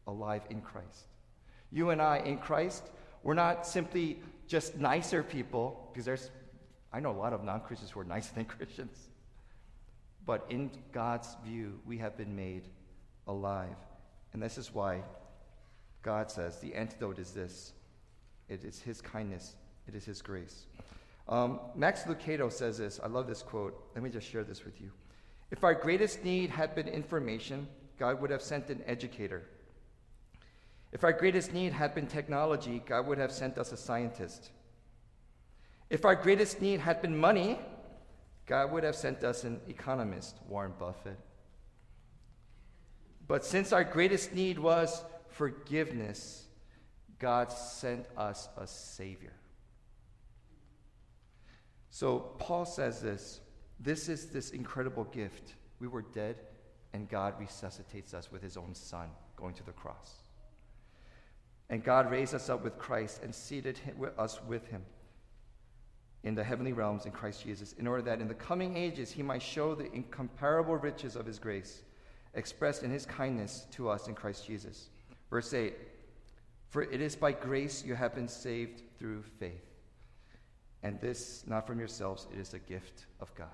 alive 0.08 0.44
in 0.50 0.62
Christ. 0.62 1.06
You 1.72 1.90
and 1.90 2.02
I 2.02 2.20
in 2.20 2.38
Christ, 2.38 2.84
we're 3.24 3.34
not 3.34 3.66
simply 3.66 4.20
just 4.48 4.78
nicer 4.78 5.24
people, 5.24 5.90
because 5.92 6.06
there's, 6.06 6.30
I 6.92 7.00
know 7.00 7.12
a 7.12 7.18
lot 7.18 7.34
of 7.34 7.44
non 7.44 7.62
Christians 7.62 7.92
who 7.92 8.00
are 8.00 8.06
nicer 8.06 8.34
than 8.36 8.46
Christians. 8.58 8.98
But 10.26 10.46
in 10.50 10.72
God's 10.92 11.36
view, 11.44 11.80
we 11.86 11.98
have 11.98 12.18
been 12.18 12.36
made 12.36 12.64
alive. 13.28 13.76
And 14.34 14.42
this 14.42 14.58
is 14.58 14.74
why 14.74 15.02
God 16.02 16.32
says 16.32 16.60
the 16.60 16.74
antidote 16.76 17.20
is 17.20 17.32
this 17.32 17.74
it 18.50 18.64
is 18.64 18.82
His 18.82 19.02
kindness, 19.02 19.56
it 19.88 19.96
is 19.96 20.06
His 20.06 20.22
grace. 20.22 20.66
Um, 21.28 21.60
Max 21.76 22.04
Lucado 22.04 22.52
says 22.52 22.78
this. 22.78 23.00
I 23.02 23.08
love 23.08 23.28
this 23.28 23.42
quote. 23.42 23.82
Let 23.96 24.04
me 24.04 24.10
just 24.10 24.28
share 24.30 24.44
this 24.44 24.66
with 24.66 24.82
you. 24.82 24.92
If 25.52 25.64
our 25.64 25.74
greatest 25.74 26.24
need 26.24 26.50
had 26.50 26.76
been 26.76 26.88
information, 26.88 27.68
God 27.98 28.22
would 28.22 28.30
have 28.30 28.42
sent 28.42 28.70
an 28.70 28.82
educator. 28.86 29.44
If 30.92 31.04
our 31.04 31.14
greatest 31.14 31.54
need 31.54 31.74
had 31.74 31.96
been 31.96 32.08
technology, 32.08 32.82
God 32.86 33.08
would 33.08 33.18
have 33.18 33.32
sent 33.32 33.58
us 33.58 33.72
a 33.72 33.78
scientist. 33.78 34.52
If 35.90 36.06
our 36.06 36.16
greatest 36.16 36.62
need 36.62 36.80
had 36.80 37.02
been 37.02 37.18
money, 37.18 37.60
God 38.46 38.72
would 38.72 38.84
have 38.84 38.96
sent 38.96 39.24
us 39.24 39.44
an 39.44 39.60
economist, 39.68 40.38
Warren 40.48 40.74
Buffett. 40.78 41.18
But 43.28 43.46
since 43.46 43.72
our 43.72 43.84
greatest 43.84 44.34
need 44.34 44.60
was 44.60 45.04
forgiveness, 45.30 46.46
God 47.20 47.52
sent 47.52 48.06
us 48.18 48.50
a 48.58 48.68
Savior. 48.68 49.34
So 51.90 52.20
Paul 52.40 52.66
says 52.66 53.02
this 53.02 53.40
this 53.80 54.10
is 54.10 54.28
this 54.28 54.52
incredible 54.52 55.04
gift. 55.06 55.54
We 55.80 55.88
were 55.88 56.02
dead, 56.02 56.38
and 56.94 57.10
God 57.10 57.34
resuscitates 57.40 58.14
us 58.14 58.32
with 58.32 58.42
his 58.42 58.56
own 58.56 58.74
Son 58.74 59.10
going 59.36 59.54
to 59.56 59.66
the 59.66 59.72
cross. 59.72 60.22
And 61.70 61.84
God 61.84 62.12
raised 62.12 62.36
us 62.36 62.50
up 62.50 62.64
with 62.64 62.78
Christ 62.78 63.22
and 63.24 63.34
seated 63.34 63.80
us 64.18 64.40
with 64.48 64.68
him 64.68 64.84
in 66.24 66.36
the 66.36 66.44
heavenly 66.44 66.72
realms 66.72 67.06
in 67.06 67.12
Christ 67.12 67.44
Jesus, 67.44 67.74
in 67.74 67.88
order 67.88 68.04
that 68.04 68.22
in 68.22 68.28
the 68.28 68.34
coming 68.34 68.78
ages 68.78 69.12
he 69.12 69.24
might 69.24 69.42
show 69.42 69.76
the 69.76 69.92
incomparable 69.92 70.78
riches 70.78 71.16
of 71.16 71.26
his 71.26 71.40
grace 71.40 71.82
expressed 72.34 72.84
in 72.84 72.92
his 72.92 73.06
kindness 73.06 73.68
to 73.72 73.90
us 73.90 74.08
in 74.08 74.16
Christ 74.16 74.48
Jesus. 74.48 74.90
Verse 75.30 75.54
8 75.54 75.76
For 76.70 76.84
it 76.84 77.02
is 77.02 77.16
by 77.16 77.32
grace 77.32 77.84
you 77.86 77.96
have 77.96 78.16
been 78.16 78.28
saved 78.28 78.84
through 78.98 79.24
faith. 79.40 79.66
And 80.82 81.00
this, 81.00 81.44
not 81.48 81.66
from 81.66 81.80
yourselves, 81.80 82.28
it 82.34 82.40
is 82.40 82.54
a 82.54 82.60
gift 82.60 83.06
of 83.20 83.34
God. 83.36 83.48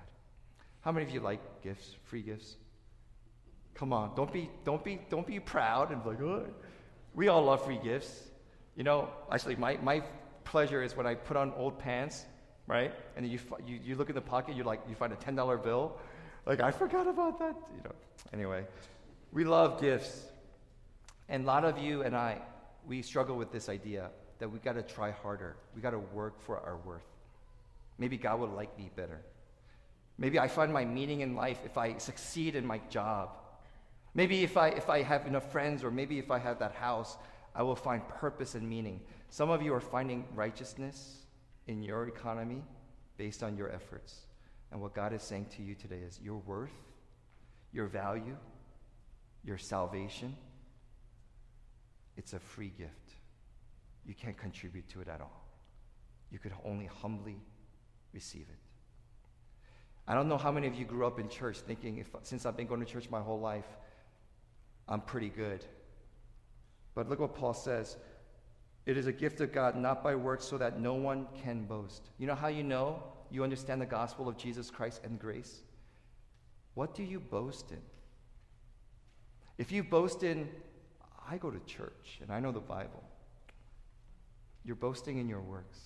How 0.80 0.92
many 0.92 1.06
of 1.06 1.12
you 1.12 1.20
like 1.20 1.62
gifts, 1.62 1.96
free 2.04 2.22
gifts? 2.22 2.56
Come 3.74 3.92
on, 3.92 4.14
don't 4.14 4.32
be, 4.32 4.50
don't 4.64 4.84
be, 4.84 5.00
don't 5.08 5.26
be 5.26 5.40
proud 5.40 5.90
and 5.90 6.04
like, 6.04 6.20
oh. 6.20 6.46
We 7.14 7.28
all 7.28 7.42
love 7.42 7.64
free 7.64 7.80
gifts. 7.82 8.28
You 8.76 8.84
know, 8.84 9.08
actually, 9.32 9.56
my, 9.56 9.76
my 9.82 10.02
pleasure 10.44 10.82
is 10.82 10.96
when 10.96 11.06
I 11.06 11.14
put 11.14 11.36
on 11.36 11.52
old 11.56 11.78
pants, 11.78 12.24
right? 12.66 12.92
And 13.16 13.24
then 13.24 13.32
you, 13.32 13.38
you, 13.66 13.80
you 13.82 13.96
look 13.96 14.08
in 14.08 14.14
the 14.14 14.20
pocket, 14.20 14.54
you 14.54 14.62
like, 14.62 14.80
you 14.88 14.94
find 14.94 15.12
a 15.12 15.16
$10 15.16 15.62
bill. 15.62 15.98
Like, 16.46 16.60
I 16.60 16.70
forgot 16.70 17.06
about 17.08 17.38
that. 17.40 17.56
You 17.76 17.82
know, 17.84 17.94
anyway, 18.32 18.64
we 19.32 19.44
love 19.44 19.80
gifts. 19.80 20.24
And 21.28 21.44
a 21.44 21.46
lot 21.46 21.64
of 21.64 21.78
you 21.78 22.02
and 22.02 22.16
I, 22.16 22.38
we 22.86 23.02
struggle 23.02 23.36
with 23.36 23.52
this 23.52 23.68
idea 23.68 24.10
that 24.38 24.50
we 24.50 24.58
got 24.58 24.74
to 24.74 24.82
try 24.82 25.10
harder. 25.10 25.56
We 25.74 25.82
got 25.82 25.90
to 25.90 25.98
work 25.98 26.40
for 26.40 26.58
our 26.60 26.76
worth. 26.78 27.06
Maybe 27.98 28.16
God 28.16 28.40
will 28.40 28.48
like 28.48 28.76
me 28.78 28.90
better. 28.96 29.20
Maybe 30.16 30.38
I 30.38 30.48
find 30.48 30.72
my 30.72 30.84
meaning 30.84 31.20
in 31.20 31.34
life 31.34 31.58
if 31.64 31.76
I 31.76 31.98
succeed 31.98 32.56
in 32.56 32.66
my 32.66 32.78
job. 32.88 33.30
Maybe 34.14 34.42
if 34.42 34.56
I, 34.56 34.68
if 34.68 34.90
I 34.90 35.02
have 35.02 35.26
enough 35.26 35.50
friends, 35.52 35.84
or 35.84 35.90
maybe 35.90 36.18
if 36.18 36.30
I 36.30 36.38
have 36.38 36.58
that 36.58 36.72
house, 36.72 37.16
I 37.54 37.62
will 37.62 37.76
find 37.76 38.06
purpose 38.08 38.54
and 38.54 38.68
meaning. 38.68 39.00
Some 39.30 39.50
of 39.50 39.62
you 39.62 39.72
are 39.74 39.80
finding 39.80 40.24
righteousness 40.34 41.26
in 41.66 41.82
your 41.82 42.08
economy 42.08 42.62
based 43.16 43.42
on 43.42 43.56
your 43.56 43.70
efforts. 43.70 44.26
And 44.72 44.80
what 44.80 44.94
God 44.94 45.12
is 45.12 45.22
saying 45.22 45.46
to 45.56 45.62
you 45.62 45.74
today 45.74 46.00
is 46.06 46.20
your 46.22 46.38
worth, 46.38 46.70
your 47.72 47.86
value, 47.86 48.36
your 49.44 49.58
salvation, 49.58 50.36
it's 52.16 52.32
a 52.32 52.38
free 52.38 52.72
gift. 52.76 53.14
You 54.04 54.14
can't 54.14 54.36
contribute 54.36 54.88
to 54.90 55.00
it 55.00 55.08
at 55.08 55.20
all. 55.20 55.46
You 56.30 56.38
could 56.38 56.52
only 56.64 56.86
humbly 56.86 57.36
receive 58.12 58.46
it. 58.48 58.58
I 60.06 60.14
don't 60.14 60.28
know 60.28 60.38
how 60.38 60.50
many 60.50 60.66
of 60.66 60.74
you 60.74 60.84
grew 60.84 61.06
up 61.06 61.20
in 61.20 61.28
church 61.28 61.58
thinking, 61.58 61.98
if, 61.98 62.08
since 62.22 62.44
I've 62.44 62.56
been 62.56 62.66
going 62.66 62.80
to 62.80 62.86
church 62.86 63.08
my 63.10 63.20
whole 63.20 63.40
life, 63.40 63.66
I'm 64.90 65.00
pretty 65.00 65.28
good. 65.28 65.64
But 66.94 67.08
look 67.08 67.20
what 67.20 67.34
Paul 67.34 67.54
says 67.54 67.96
it 68.86 68.96
is 68.96 69.06
a 69.06 69.12
gift 69.12 69.40
of 69.40 69.52
God, 69.52 69.76
not 69.76 70.02
by 70.02 70.16
works, 70.16 70.44
so 70.44 70.58
that 70.58 70.80
no 70.80 70.94
one 70.94 71.26
can 71.42 71.64
boast. 71.64 72.10
You 72.18 72.26
know 72.26 72.34
how 72.34 72.48
you 72.48 72.64
know 72.64 73.02
you 73.30 73.44
understand 73.44 73.80
the 73.80 73.86
gospel 73.86 74.28
of 74.28 74.36
Jesus 74.36 74.70
Christ 74.70 75.02
and 75.04 75.18
grace? 75.18 75.60
What 76.74 76.94
do 76.94 77.04
you 77.04 77.20
boast 77.20 77.70
in? 77.70 77.80
If 79.58 79.70
you 79.70 79.84
boast 79.84 80.22
in, 80.22 80.48
I 81.28 81.36
go 81.36 81.50
to 81.50 81.60
church 81.60 82.18
and 82.22 82.32
I 82.32 82.40
know 82.40 82.50
the 82.50 82.60
Bible, 82.60 83.04
you're 84.64 84.76
boasting 84.76 85.18
in 85.18 85.28
your 85.28 85.40
works. 85.40 85.78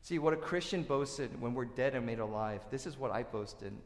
See, 0.00 0.18
what 0.18 0.32
a 0.32 0.36
Christian 0.36 0.82
boasts 0.82 1.18
in 1.18 1.28
when 1.40 1.52
we're 1.54 1.64
dead 1.66 1.94
and 1.94 2.06
made 2.06 2.18
alive, 2.18 2.62
this 2.70 2.86
is 2.86 2.96
what 2.96 3.10
I 3.10 3.22
boast 3.22 3.62
in. 3.62 3.76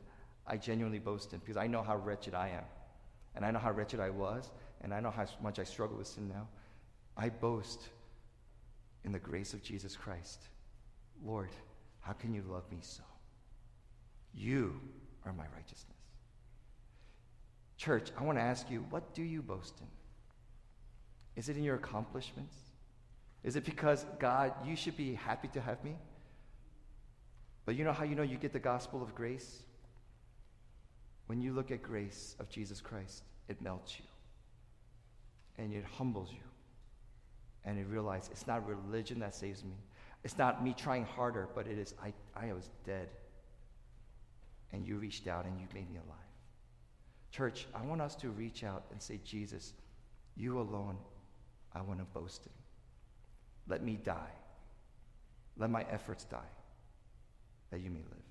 I 0.47 0.57
genuinely 0.57 0.99
boast 0.99 1.33
in 1.33 1.41
because 1.41 1.57
I 1.57 1.67
know 1.67 1.83
how 1.83 1.97
wretched 1.97 2.35
I 2.35 2.49
am. 2.49 2.65
And 3.35 3.45
I 3.45 3.51
know 3.51 3.59
how 3.59 3.71
wretched 3.71 4.01
I 4.01 4.11
was, 4.11 4.51
and 4.83 4.93
I 4.93 5.01
know 5.01 5.11
how 5.11 5.27
much 5.43 5.59
I 5.59 5.65
struggle 5.65 5.97
with 5.97 6.07
sin 6.07 6.29
now. 6.29 6.49
I 7.17 7.29
boast 7.29 7.89
in 9.05 9.13
the 9.13 9.19
grace 9.19 9.55
of 9.55 9.63
Jesus 9.63 9.97
Christ. 9.97 10.43
Lord, 11.25 11.51
how 12.01 12.13
can 12.13 12.35
you 12.35 12.43
love 12.49 12.71
me 12.71 12.79
so? 12.81 13.03
You 14.35 14.81
are 15.25 15.33
my 15.33 15.45
righteousness. 15.55 15.97
Church, 17.77 18.11
I 18.19 18.25
want 18.25 18.39
to 18.39 18.43
ask 18.43 18.71
you, 18.71 18.85
what 18.91 19.15
do 19.15 19.23
you 19.23 19.43
boast 19.43 19.75
in? 19.81 19.87
Is 21.37 21.49
it 21.49 21.57
in 21.57 21.65
your 21.65 21.77
accomplishments? 21.77 22.55
Is 23.43 23.57
it 23.57 23.65
because, 23.65 24.05
God, 24.19 24.53
you 24.67 24.77
should 24.77 24.97
be 24.97 25.15
happy 25.15 25.49
to 25.49 25.61
have 25.61 25.83
me? 25.83 25.97
But 27.65 27.77
you 27.77 27.85
know 27.85 27.93
how 27.93 28.05
you 28.05 28.15
know 28.15 28.23
you 28.23 28.37
get 28.37 28.53
the 28.53 28.59
gospel 28.59 29.03
of 29.03 29.15
grace? 29.15 29.63
When 31.31 31.41
you 31.41 31.53
look 31.53 31.71
at 31.71 31.81
grace 31.81 32.35
of 32.41 32.49
Jesus 32.49 32.81
Christ, 32.81 33.23
it 33.49 33.63
melts 33.63 33.97
you. 34.01 34.05
And 35.63 35.73
it 35.73 35.85
humbles 35.85 36.29
you. 36.33 36.43
And 37.65 37.79
you 37.79 37.85
realize 37.85 38.29
it's 38.33 38.49
not 38.49 38.67
religion 38.67 39.21
that 39.21 39.37
saves 39.37 39.63
me. 39.63 39.77
It's 40.25 40.37
not 40.37 40.65
me 40.65 40.75
trying 40.77 41.05
harder, 41.05 41.49
but 41.55 41.69
it 41.69 41.79
is 41.79 41.95
I, 42.03 42.13
I 42.35 42.53
was 42.53 42.69
dead. 42.85 43.11
And 44.73 44.85
you 44.85 44.97
reached 44.97 45.29
out 45.29 45.45
and 45.45 45.61
you 45.61 45.69
made 45.73 45.89
me 45.89 45.99
alive. 45.99 46.19
Church, 47.31 47.69
I 47.77 47.87
want 47.87 48.01
us 48.01 48.17
to 48.17 48.31
reach 48.31 48.65
out 48.65 48.87
and 48.91 49.01
say, 49.01 49.21
Jesus, 49.25 49.75
you 50.35 50.59
alone, 50.59 50.99
I 51.73 51.81
want 51.81 52.01
to 52.01 52.07
boast 52.07 52.45
in. 52.47 52.53
Let 53.69 53.85
me 53.85 54.01
die. 54.03 54.35
Let 55.57 55.71
my 55.71 55.87
efforts 55.93 56.25
die 56.25 56.51
that 57.71 57.79
you 57.79 57.91
may 57.91 58.01
live. 58.01 58.30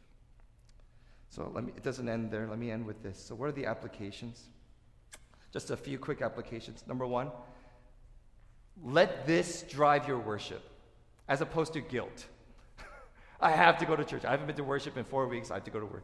So 1.30 1.52
let 1.54 1.63
me, 1.63 1.72
it 1.76 1.84
doesn't 1.84 2.10
end 2.10 2.32
there. 2.32 2.48
Let 2.48 2.60
me 2.60 2.72
end 2.72 2.86
with 2.86 3.02
this. 3.04 3.20
So, 3.20 3.36
what 3.36 3.50
are 3.50 3.52
the 3.52 3.65
applications? 3.65 4.50
Just 5.54 5.70
a 5.70 5.78
few 5.78 5.98
quick 5.98 6.22
applications. 6.22 6.84
Number 6.88 7.06
one, 7.06 7.32
let 8.84 9.26
this 9.26 9.63
drive 9.63 10.08
your 10.08 10.20
worship 10.20 10.62
as 11.28 11.42
opposed 11.42 11.74
to 11.74 11.82
guilt. 11.82 12.26
I 13.42 13.52
have 13.52 13.78
to 13.80 13.86
go 13.86 13.96
to 13.96 14.04
church. 14.04 14.26
I 14.26 14.32
haven't 14.32 14.48
been 14.48 14.56
to 14.58 14.63
worship 14.63 14.98
in 14.98 15.04
four 15.04 15.28
weeks. 15.28 15.52
I 15.52 15.56
have 15.56 15.63
to 15.65 15.72
go 15.72 15.80
to 15.80 15.86
work. 15.86 16.04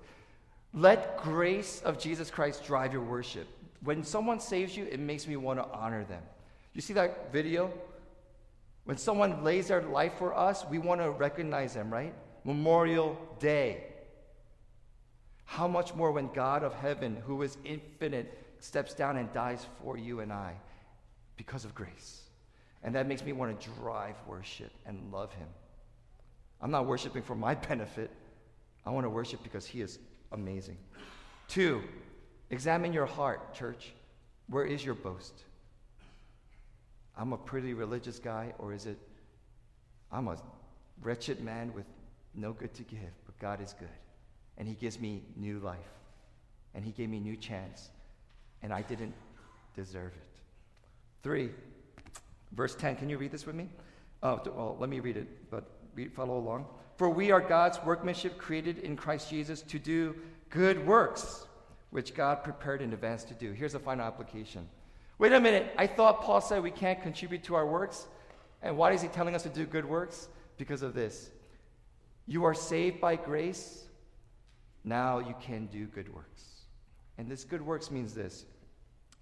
Let 0.73 1.17
grace 1.17 1.81
of 1.83 1.99
Jesus 1.99 2.29
Christ 2.29 2.63
drive 2.65 2.93
your 2.93 3.03
worship. 3.03 3.47
When 3.81 4.03
someone 4.03 4.39
saves 4.39 4.75
you, 4.75 4.85
it 4.85 4.99
makes 4.99 5.27
me 5.27 5.37
want 5.37 5.59
to 5.59 5.65
honor 5.71 6.03
them. 6.03 6.21
You 6.73 6.81
see 6.81 6.93
that 6.93 7.31
video? 7.31 7.71
When 8.83 8.97
someone 8.97 9.43
lays 9.43 9.69
their 9.69 9.81
life 9.81 10.13
for 10.17 10.35
us, 10.35 10.65
we 10.69 10.77
want 10.77 11.01
to 11.01 11.09
recognize 11.11 11.73
them, 11.73 11.91
right? 11.91 12.13
Memorial 12.43 13.17
Day. 13.39 13.94
How 15.45 15.67
much 15.67 15.93
more 15.95 16.11
when 16.11 16.29
God 16.33 16.63
of 16.63 16.73
heaven, 16.73 17.21
who 17.25 17.41
is 17.41 17.57
infinite, 17.63 18.37
steps 18.59 18.93
down 18.93 19.17
and 19.17 19.31
dies 19.33 19.65
for 19.81 19.97
you 19.97 20.19
and 20.19 20.33
I 20.33 20.55
because 21.37 21.65
of 21.65 21.75
grace. 21.75 22.21
And 22.83 22.93
that 22.95 23.07
makes 23.07 23.23
me 23.23 23.33
want 23.33 23.59
to 23.59 23.69
drive 23.79 24.15
worship 24.27 24.71
and 24.85 25.11
love 25.11 25.33
him. 25.33 25.47
I'm 26.61 26.71
not 26.71 26.85
worshiping 26.85 27.23
for 27.23 27.35
my 27.35 27.55
benefit. 27.69 28.11
I 28.85 28.89
want 28.91 29.05
to 29.05 29.09
worship 29.09 29.41
because 29.43 29.65
he 29.65 29.81
is 29.81 29.99
amazing. 30.31 30.77
Two, 31.47 31.81
examine 32.49 32.93
your 32.93 33.05
heart, 33.05 33.53
church. 33.53 33.93
Where 34.47 34.65
is 34.65 34.83
your 34.83 34.95
boast? 34.95 35.43
I'm 37.17 37.33
a 37.33 37.37
pretty 37.37 37.73
religious 37.73 38.19
guy, 38.19 38.53
or 38.59 38.73
is 38.73 38.85
it 38.85 38.97
I'm 40.11 40.27
a 40.27 40.37
wretched 41.01 41.41
man 41.41 41.73
with 41.73 41.85
no 42.33 42.53
good 42.53 42.73
to 42.75 42.83
give, 42.83 42.99
but 43.25 43.37
God 43.39 43.61
is 43.61 43.73
good. 43.73 43.87
And 44.57 44.67
He 44.67 44.75
gives 44.75 44.99
me 44.99 45.23
new 45.35 45.59
life. 45.59 45.77
And 46.73 46.83
He 46.83 46.91
gave 46.91 47.09
me 47.09 47.19
new 47.19 47.35
chance. 47.35 47.89
And 48.61 48.73
I 48.73 48.81
didn't 48.81 49.13
deserve 49.75 50.13
it. 50.13 50.41
Three, 51.23 51.51
verse 52.51 52.75
10. 52.75 52.95
Can 52.97 53.09
you 53.09 53.17
read 53.17 53.31
this 53.31 53.45
with 53.45 53.55
me? 53.55 53.69
Oh, 54.23 54.41
well, 54.45 54.77
let 54.79 54.89
me 54.89 54.99
read 54.99 55.17
it, 55.17 55.49
but 55.51 55.65
read, 55.95 56.13
follow 56.13 56.37
along. 56.37 56.65
For 56.97 57.09
we 57.09 57.31
are 57.31 57.41
God's 57.41 57.79
workmanship 57.83 58.37
created 58.37 58.79
in 58.79 58.95
Christ 58.95 59.29
Jesus 59.29 59.61
to 59.63 59.79
do 59.79 60.15
good 60.49 60.85
works, 60.85 61.45
which 61.89 62.13
God 62.13 62.43
prepared 62.43 62.81
in 62.81 62.93
advance 62.93 63.23
to 63.25 63.33
do. 63.33 63.51
Here's 63.51 63.75
a 63.75 63.79
final 63.79 64.05
application. 64.05 64.67
Wait 65.17 65.33
a 65.33 65.39
minute. 65.39 65.73
I 65.77 65.87
thought 65.87 66.21
Paul 66.21 66.41
said 66.41 66.61
we 66.61 66.71
can't 66.71 67.01
contribute 67.01 67.43
to 67.45 67.55
our 67.55 67.65
works. 67.65 68.07
And 68.61 68.77
why 68.77 68.91
is 68.91 69.01
he 69.01 69.07
telling 69.07 69.35
us 69.35 69.43
to 69.43 69.49
do 69.49 69.65
good 69.65 69.85
works? 69.85 70.27
Because 70.57 70.81
of 70.81 70.93
this. 70.93 71.29
You 72.27 72.45
are 72.45 72.53
saved 72.53 72.99
by 72.99 73.15
grace. 73.15 73.84
Now 74.85 75.17
you 75.17 75.35
can 75.41 75.65
do 75.65 75.87
good 75.87 76.13
works. 76.13 76.43
And 77.17 77.29
this 77.29 77.43
good 77.43 77.61
works 77.61 77.89
means 77.89 78.13
this. 78.13 78.45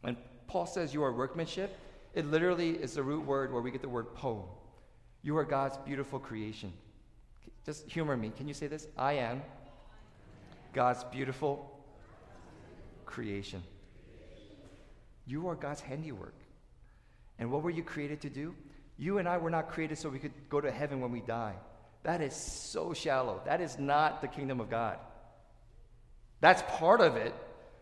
When 0.01 0.17
Paul 0.47 0.65
says 0.65 0.93
you 0.93 1.01
are 1.03 1.13
workmanship, 1.13 1.79
it 2.13 2.29
literally 2.29 2.71
is 2.71 2.93
the 2.93 3.03
root 3.03 3.25
word 3.25 3.51
where 3.51 3.61
we 3.61 3.71
get 3.71 3.81
the 3.81 3.89
word 3.89 4.13
poem. 4.13 4.43
You 5.21 5.37
are 5.37 5.45
God's 5.45 5.77
beautiful 5.77 6.19
creation. 6.19 6.73
Just 7.65 7.89
humor 7.89 8.17
me. 8.17 8.31
Can 8.35 8.47
you 8.47 8.53
say 8.53 8.67
this? 8.67 8.87
I 8.97 9.13
am 9.13 9.41
God's 10.73 11.05
beautiful 11.05 11.79
creation. 13.05 13.63
You 15.25 15.47
are 15.47 15.55
God's 15.55 15.79
handiwork. 15.79 16.35
And 17.39 17.49
what 17.49 17.63
were 17.63 17.69
you 17.69 17.83
created 17.83 18.19
to 18.21 18.29
do? 18.29 18.53
You 18.97 19.17
and 19.17 19.29
I 19.29 19.37
were 19.37 19.49
not 19.49 19.69
created 19.69 19.97
so 19.97 20.09
we 20.09 20.19
could 20.19 20.33
go 20.49 20.59
to 20.59 20.69
heaven 20.69 20.99
when 20.99 21.11
we 21.11 21.21
die. 21.21 21.55
That 22.03 22.19
is 22.21 22.35
so 22.35 22.93
shallow. 22.93 23.41
That 23.45 23.61
is 23.61 23.79
not 23.79 24.21
the 24.21 24.27
kingdom 24.27 24.59
of 24.59 24.69
God. 24.69 24.97
That's 26.43 26.61
part 26.77 26.99
of 26.99 27.15
it. 27.15 27.33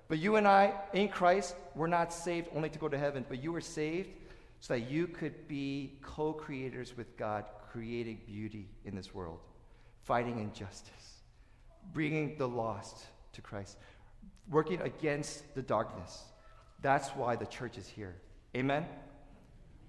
But 0.07 0.19
you 0.19 0.35
and 0.35 0.47
I, 0.47 0.73
in 0.93 1.09
Christ, 1.09 1.55
we're 1.73 1.87
not 1.87 2.13
saved 2.13 2.47
only 2.55 2.69
to 2.69 2.77
go 2.77 2.87
to 2.87 2.95
heaven, 2.95 3.25
but 3.27 3.41
you 3.41 3.51
were 3.51 3.59
saved 3.59 4.11
so 4.59 4.75
that 4.75 4.81
you 4.81 5.07
could 5.07 5.47
be 5.47 5.97
co 6.03 6.31
creators 6.31 6.95
with 6.95 7.17
God, 7.17 7.45
creating 7.71 8.21
beauty 8.27 8.69
in 8.85 8.95
this 8.95 9.15
world, 9.15 9.39
fighting 10.03 10.37
injustice, 10.37 11.23
bringing 11.91 12.37
the 12.37 12.47
lost 12.47 13.07
to 13.33 13.41
Christ, 13.41 13.77
working 14.47 14.79
against 14.81 15.55
the 15.55 15.63
darkness. 15.63 16.25
That's 16.83 17.09
why 17.09 17.35
the 17.35 17.47
church 17.47 17.79
is 17.79 17.87
here. 17.87 18.15
Amen? 18.55 18.85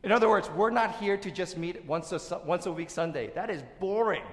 In 0.03 0.13
other 0.13 0.31
words, 0.31 0.49
we're 0.49 0.71
not 0.71 0.97
here 0.97 1.19
to 1.19 1.31
just 1.31 1.59
meet 1.59 1.85
once 1.85 2.11
a, 2.11 2.39
once 2.47 2.65
a 2.65 2.73
week 2.73 2.89
Sunday. 2.89 3.33
That 3.35 3.51
is 3.51 3.63
boring. 3.81 4.25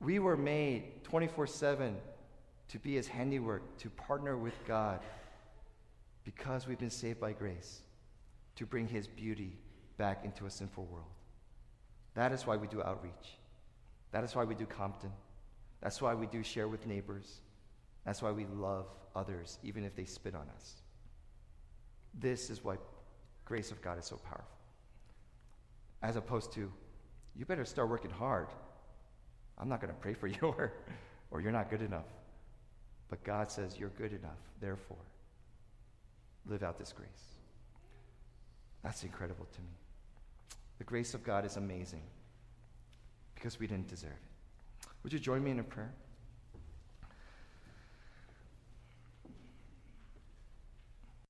We 0.00 0.18
were 0.18 0.36
made 0.36 1.04
24 1.04 1.46
7 1.46 1.96
to 2.68 2.78
be 2.78 2.94
his 2.94 3.08
handiwork, 3.08 3.78
to 3.78 3.90
partner 3.90 4.36
with 4.36 4.54
God 4.66 5.00
because 6.24 6.66
we've 6.66 6.78
been 6.78 6.90
saved 6.90 7.20
by 7.20 7.32
grace, 7.32 7.80
to 8.56 8.64
bring 8.64 8.86
his 8.86 9.06
beauty 9.06 9.58
back 9.98 10.24
into 10.24 10.46
a 10.46 10.50
sinful 10.50 10.84
world. 10.86 11.10
That 12.14 12.32
is 12.32 12.46
why 12.46 12.56
we 12.56 12.66
do 12.66 12.82
outreach. 12.82 13.38
That 14.12 14.24
is 14.24 14.34
why 14.34 14.44
we 14.44 14.54
do 14.54 14.66
Compton. 14.66 15.12
That's 15.80 16.00
why 16.00 16.14
we 16.14 16.26
do 16.26 16.42
share 16.42 16.68
with 16.68 16.86
neighbors. 16.86 17.40
That's 18.04 18.22
why 18.22 18.32
we 18.32 18.46
love 18.46 18.86
others, 19.14 19.58
even 19.62 19.84
if 19.84 19.94
they 19.94 20.04
spit 20.04 20.34
on 20.34 20.48
us. 20.56 20.76
This 22.14 22.50
is 22.50 22.64
why 22.64 22.76
grace 23.44 23.70
of 23.70 23.82
God 23.82 23.98
is 23.98 24.04
so 24.04 24.16
powerful. 24.16 24.46
As 26.02 26.16
opposed 26.16 26.52
to, 26.54 26.72
you 27.36 27.44
better 27.44 27.64
start 27.64 27.88
working 27.88 28.10
hard. 28.10 28.48
I'm 29.60 29.68
not 29.68 29.80
going 29.80 29.92
to 29.92 30.00
pray 30.00 30.14
for 30.14 30.26
you, 30.26 30.38
or, 30.42 30.72
or 31.30 31.40
you're 31.40 31.52
not 31.52 31.70
good 31.70 31.82
enough. 31.82 32.06
But 33.08 33.22
God 33.24 33.50
says, 33.50 33.78
You're 33.78 33.90
good 33.90 34.12
enough. 34.12 34.38
Therefore, 34.60 34.96
live 36.46 36.62
out 36.62 36.78
this 36.78 36.92
grace. 36.92 37.08
That's 38.82 39.02
incredible 39.04 39.46
to 39.52 39.60
me. 39.60 39.74
The 40.78 40.84
grace 40.84 41.12
of 41.12 41.22
God 41.22 41.44
is 41.44 41.56
amazing 41.56 42.02
because 43.34 43.60
we 43.60 43.66
didn't 43.66 43.88
deserve 43.88 44.12
it. 44.12 44.88
Would 45.02 45.12
you 45.12 45.18
join 45.18 45.44
me 45.44 45.50
in 45.50 45.58
a 45.58 45.64
prayer? 45.64 45.92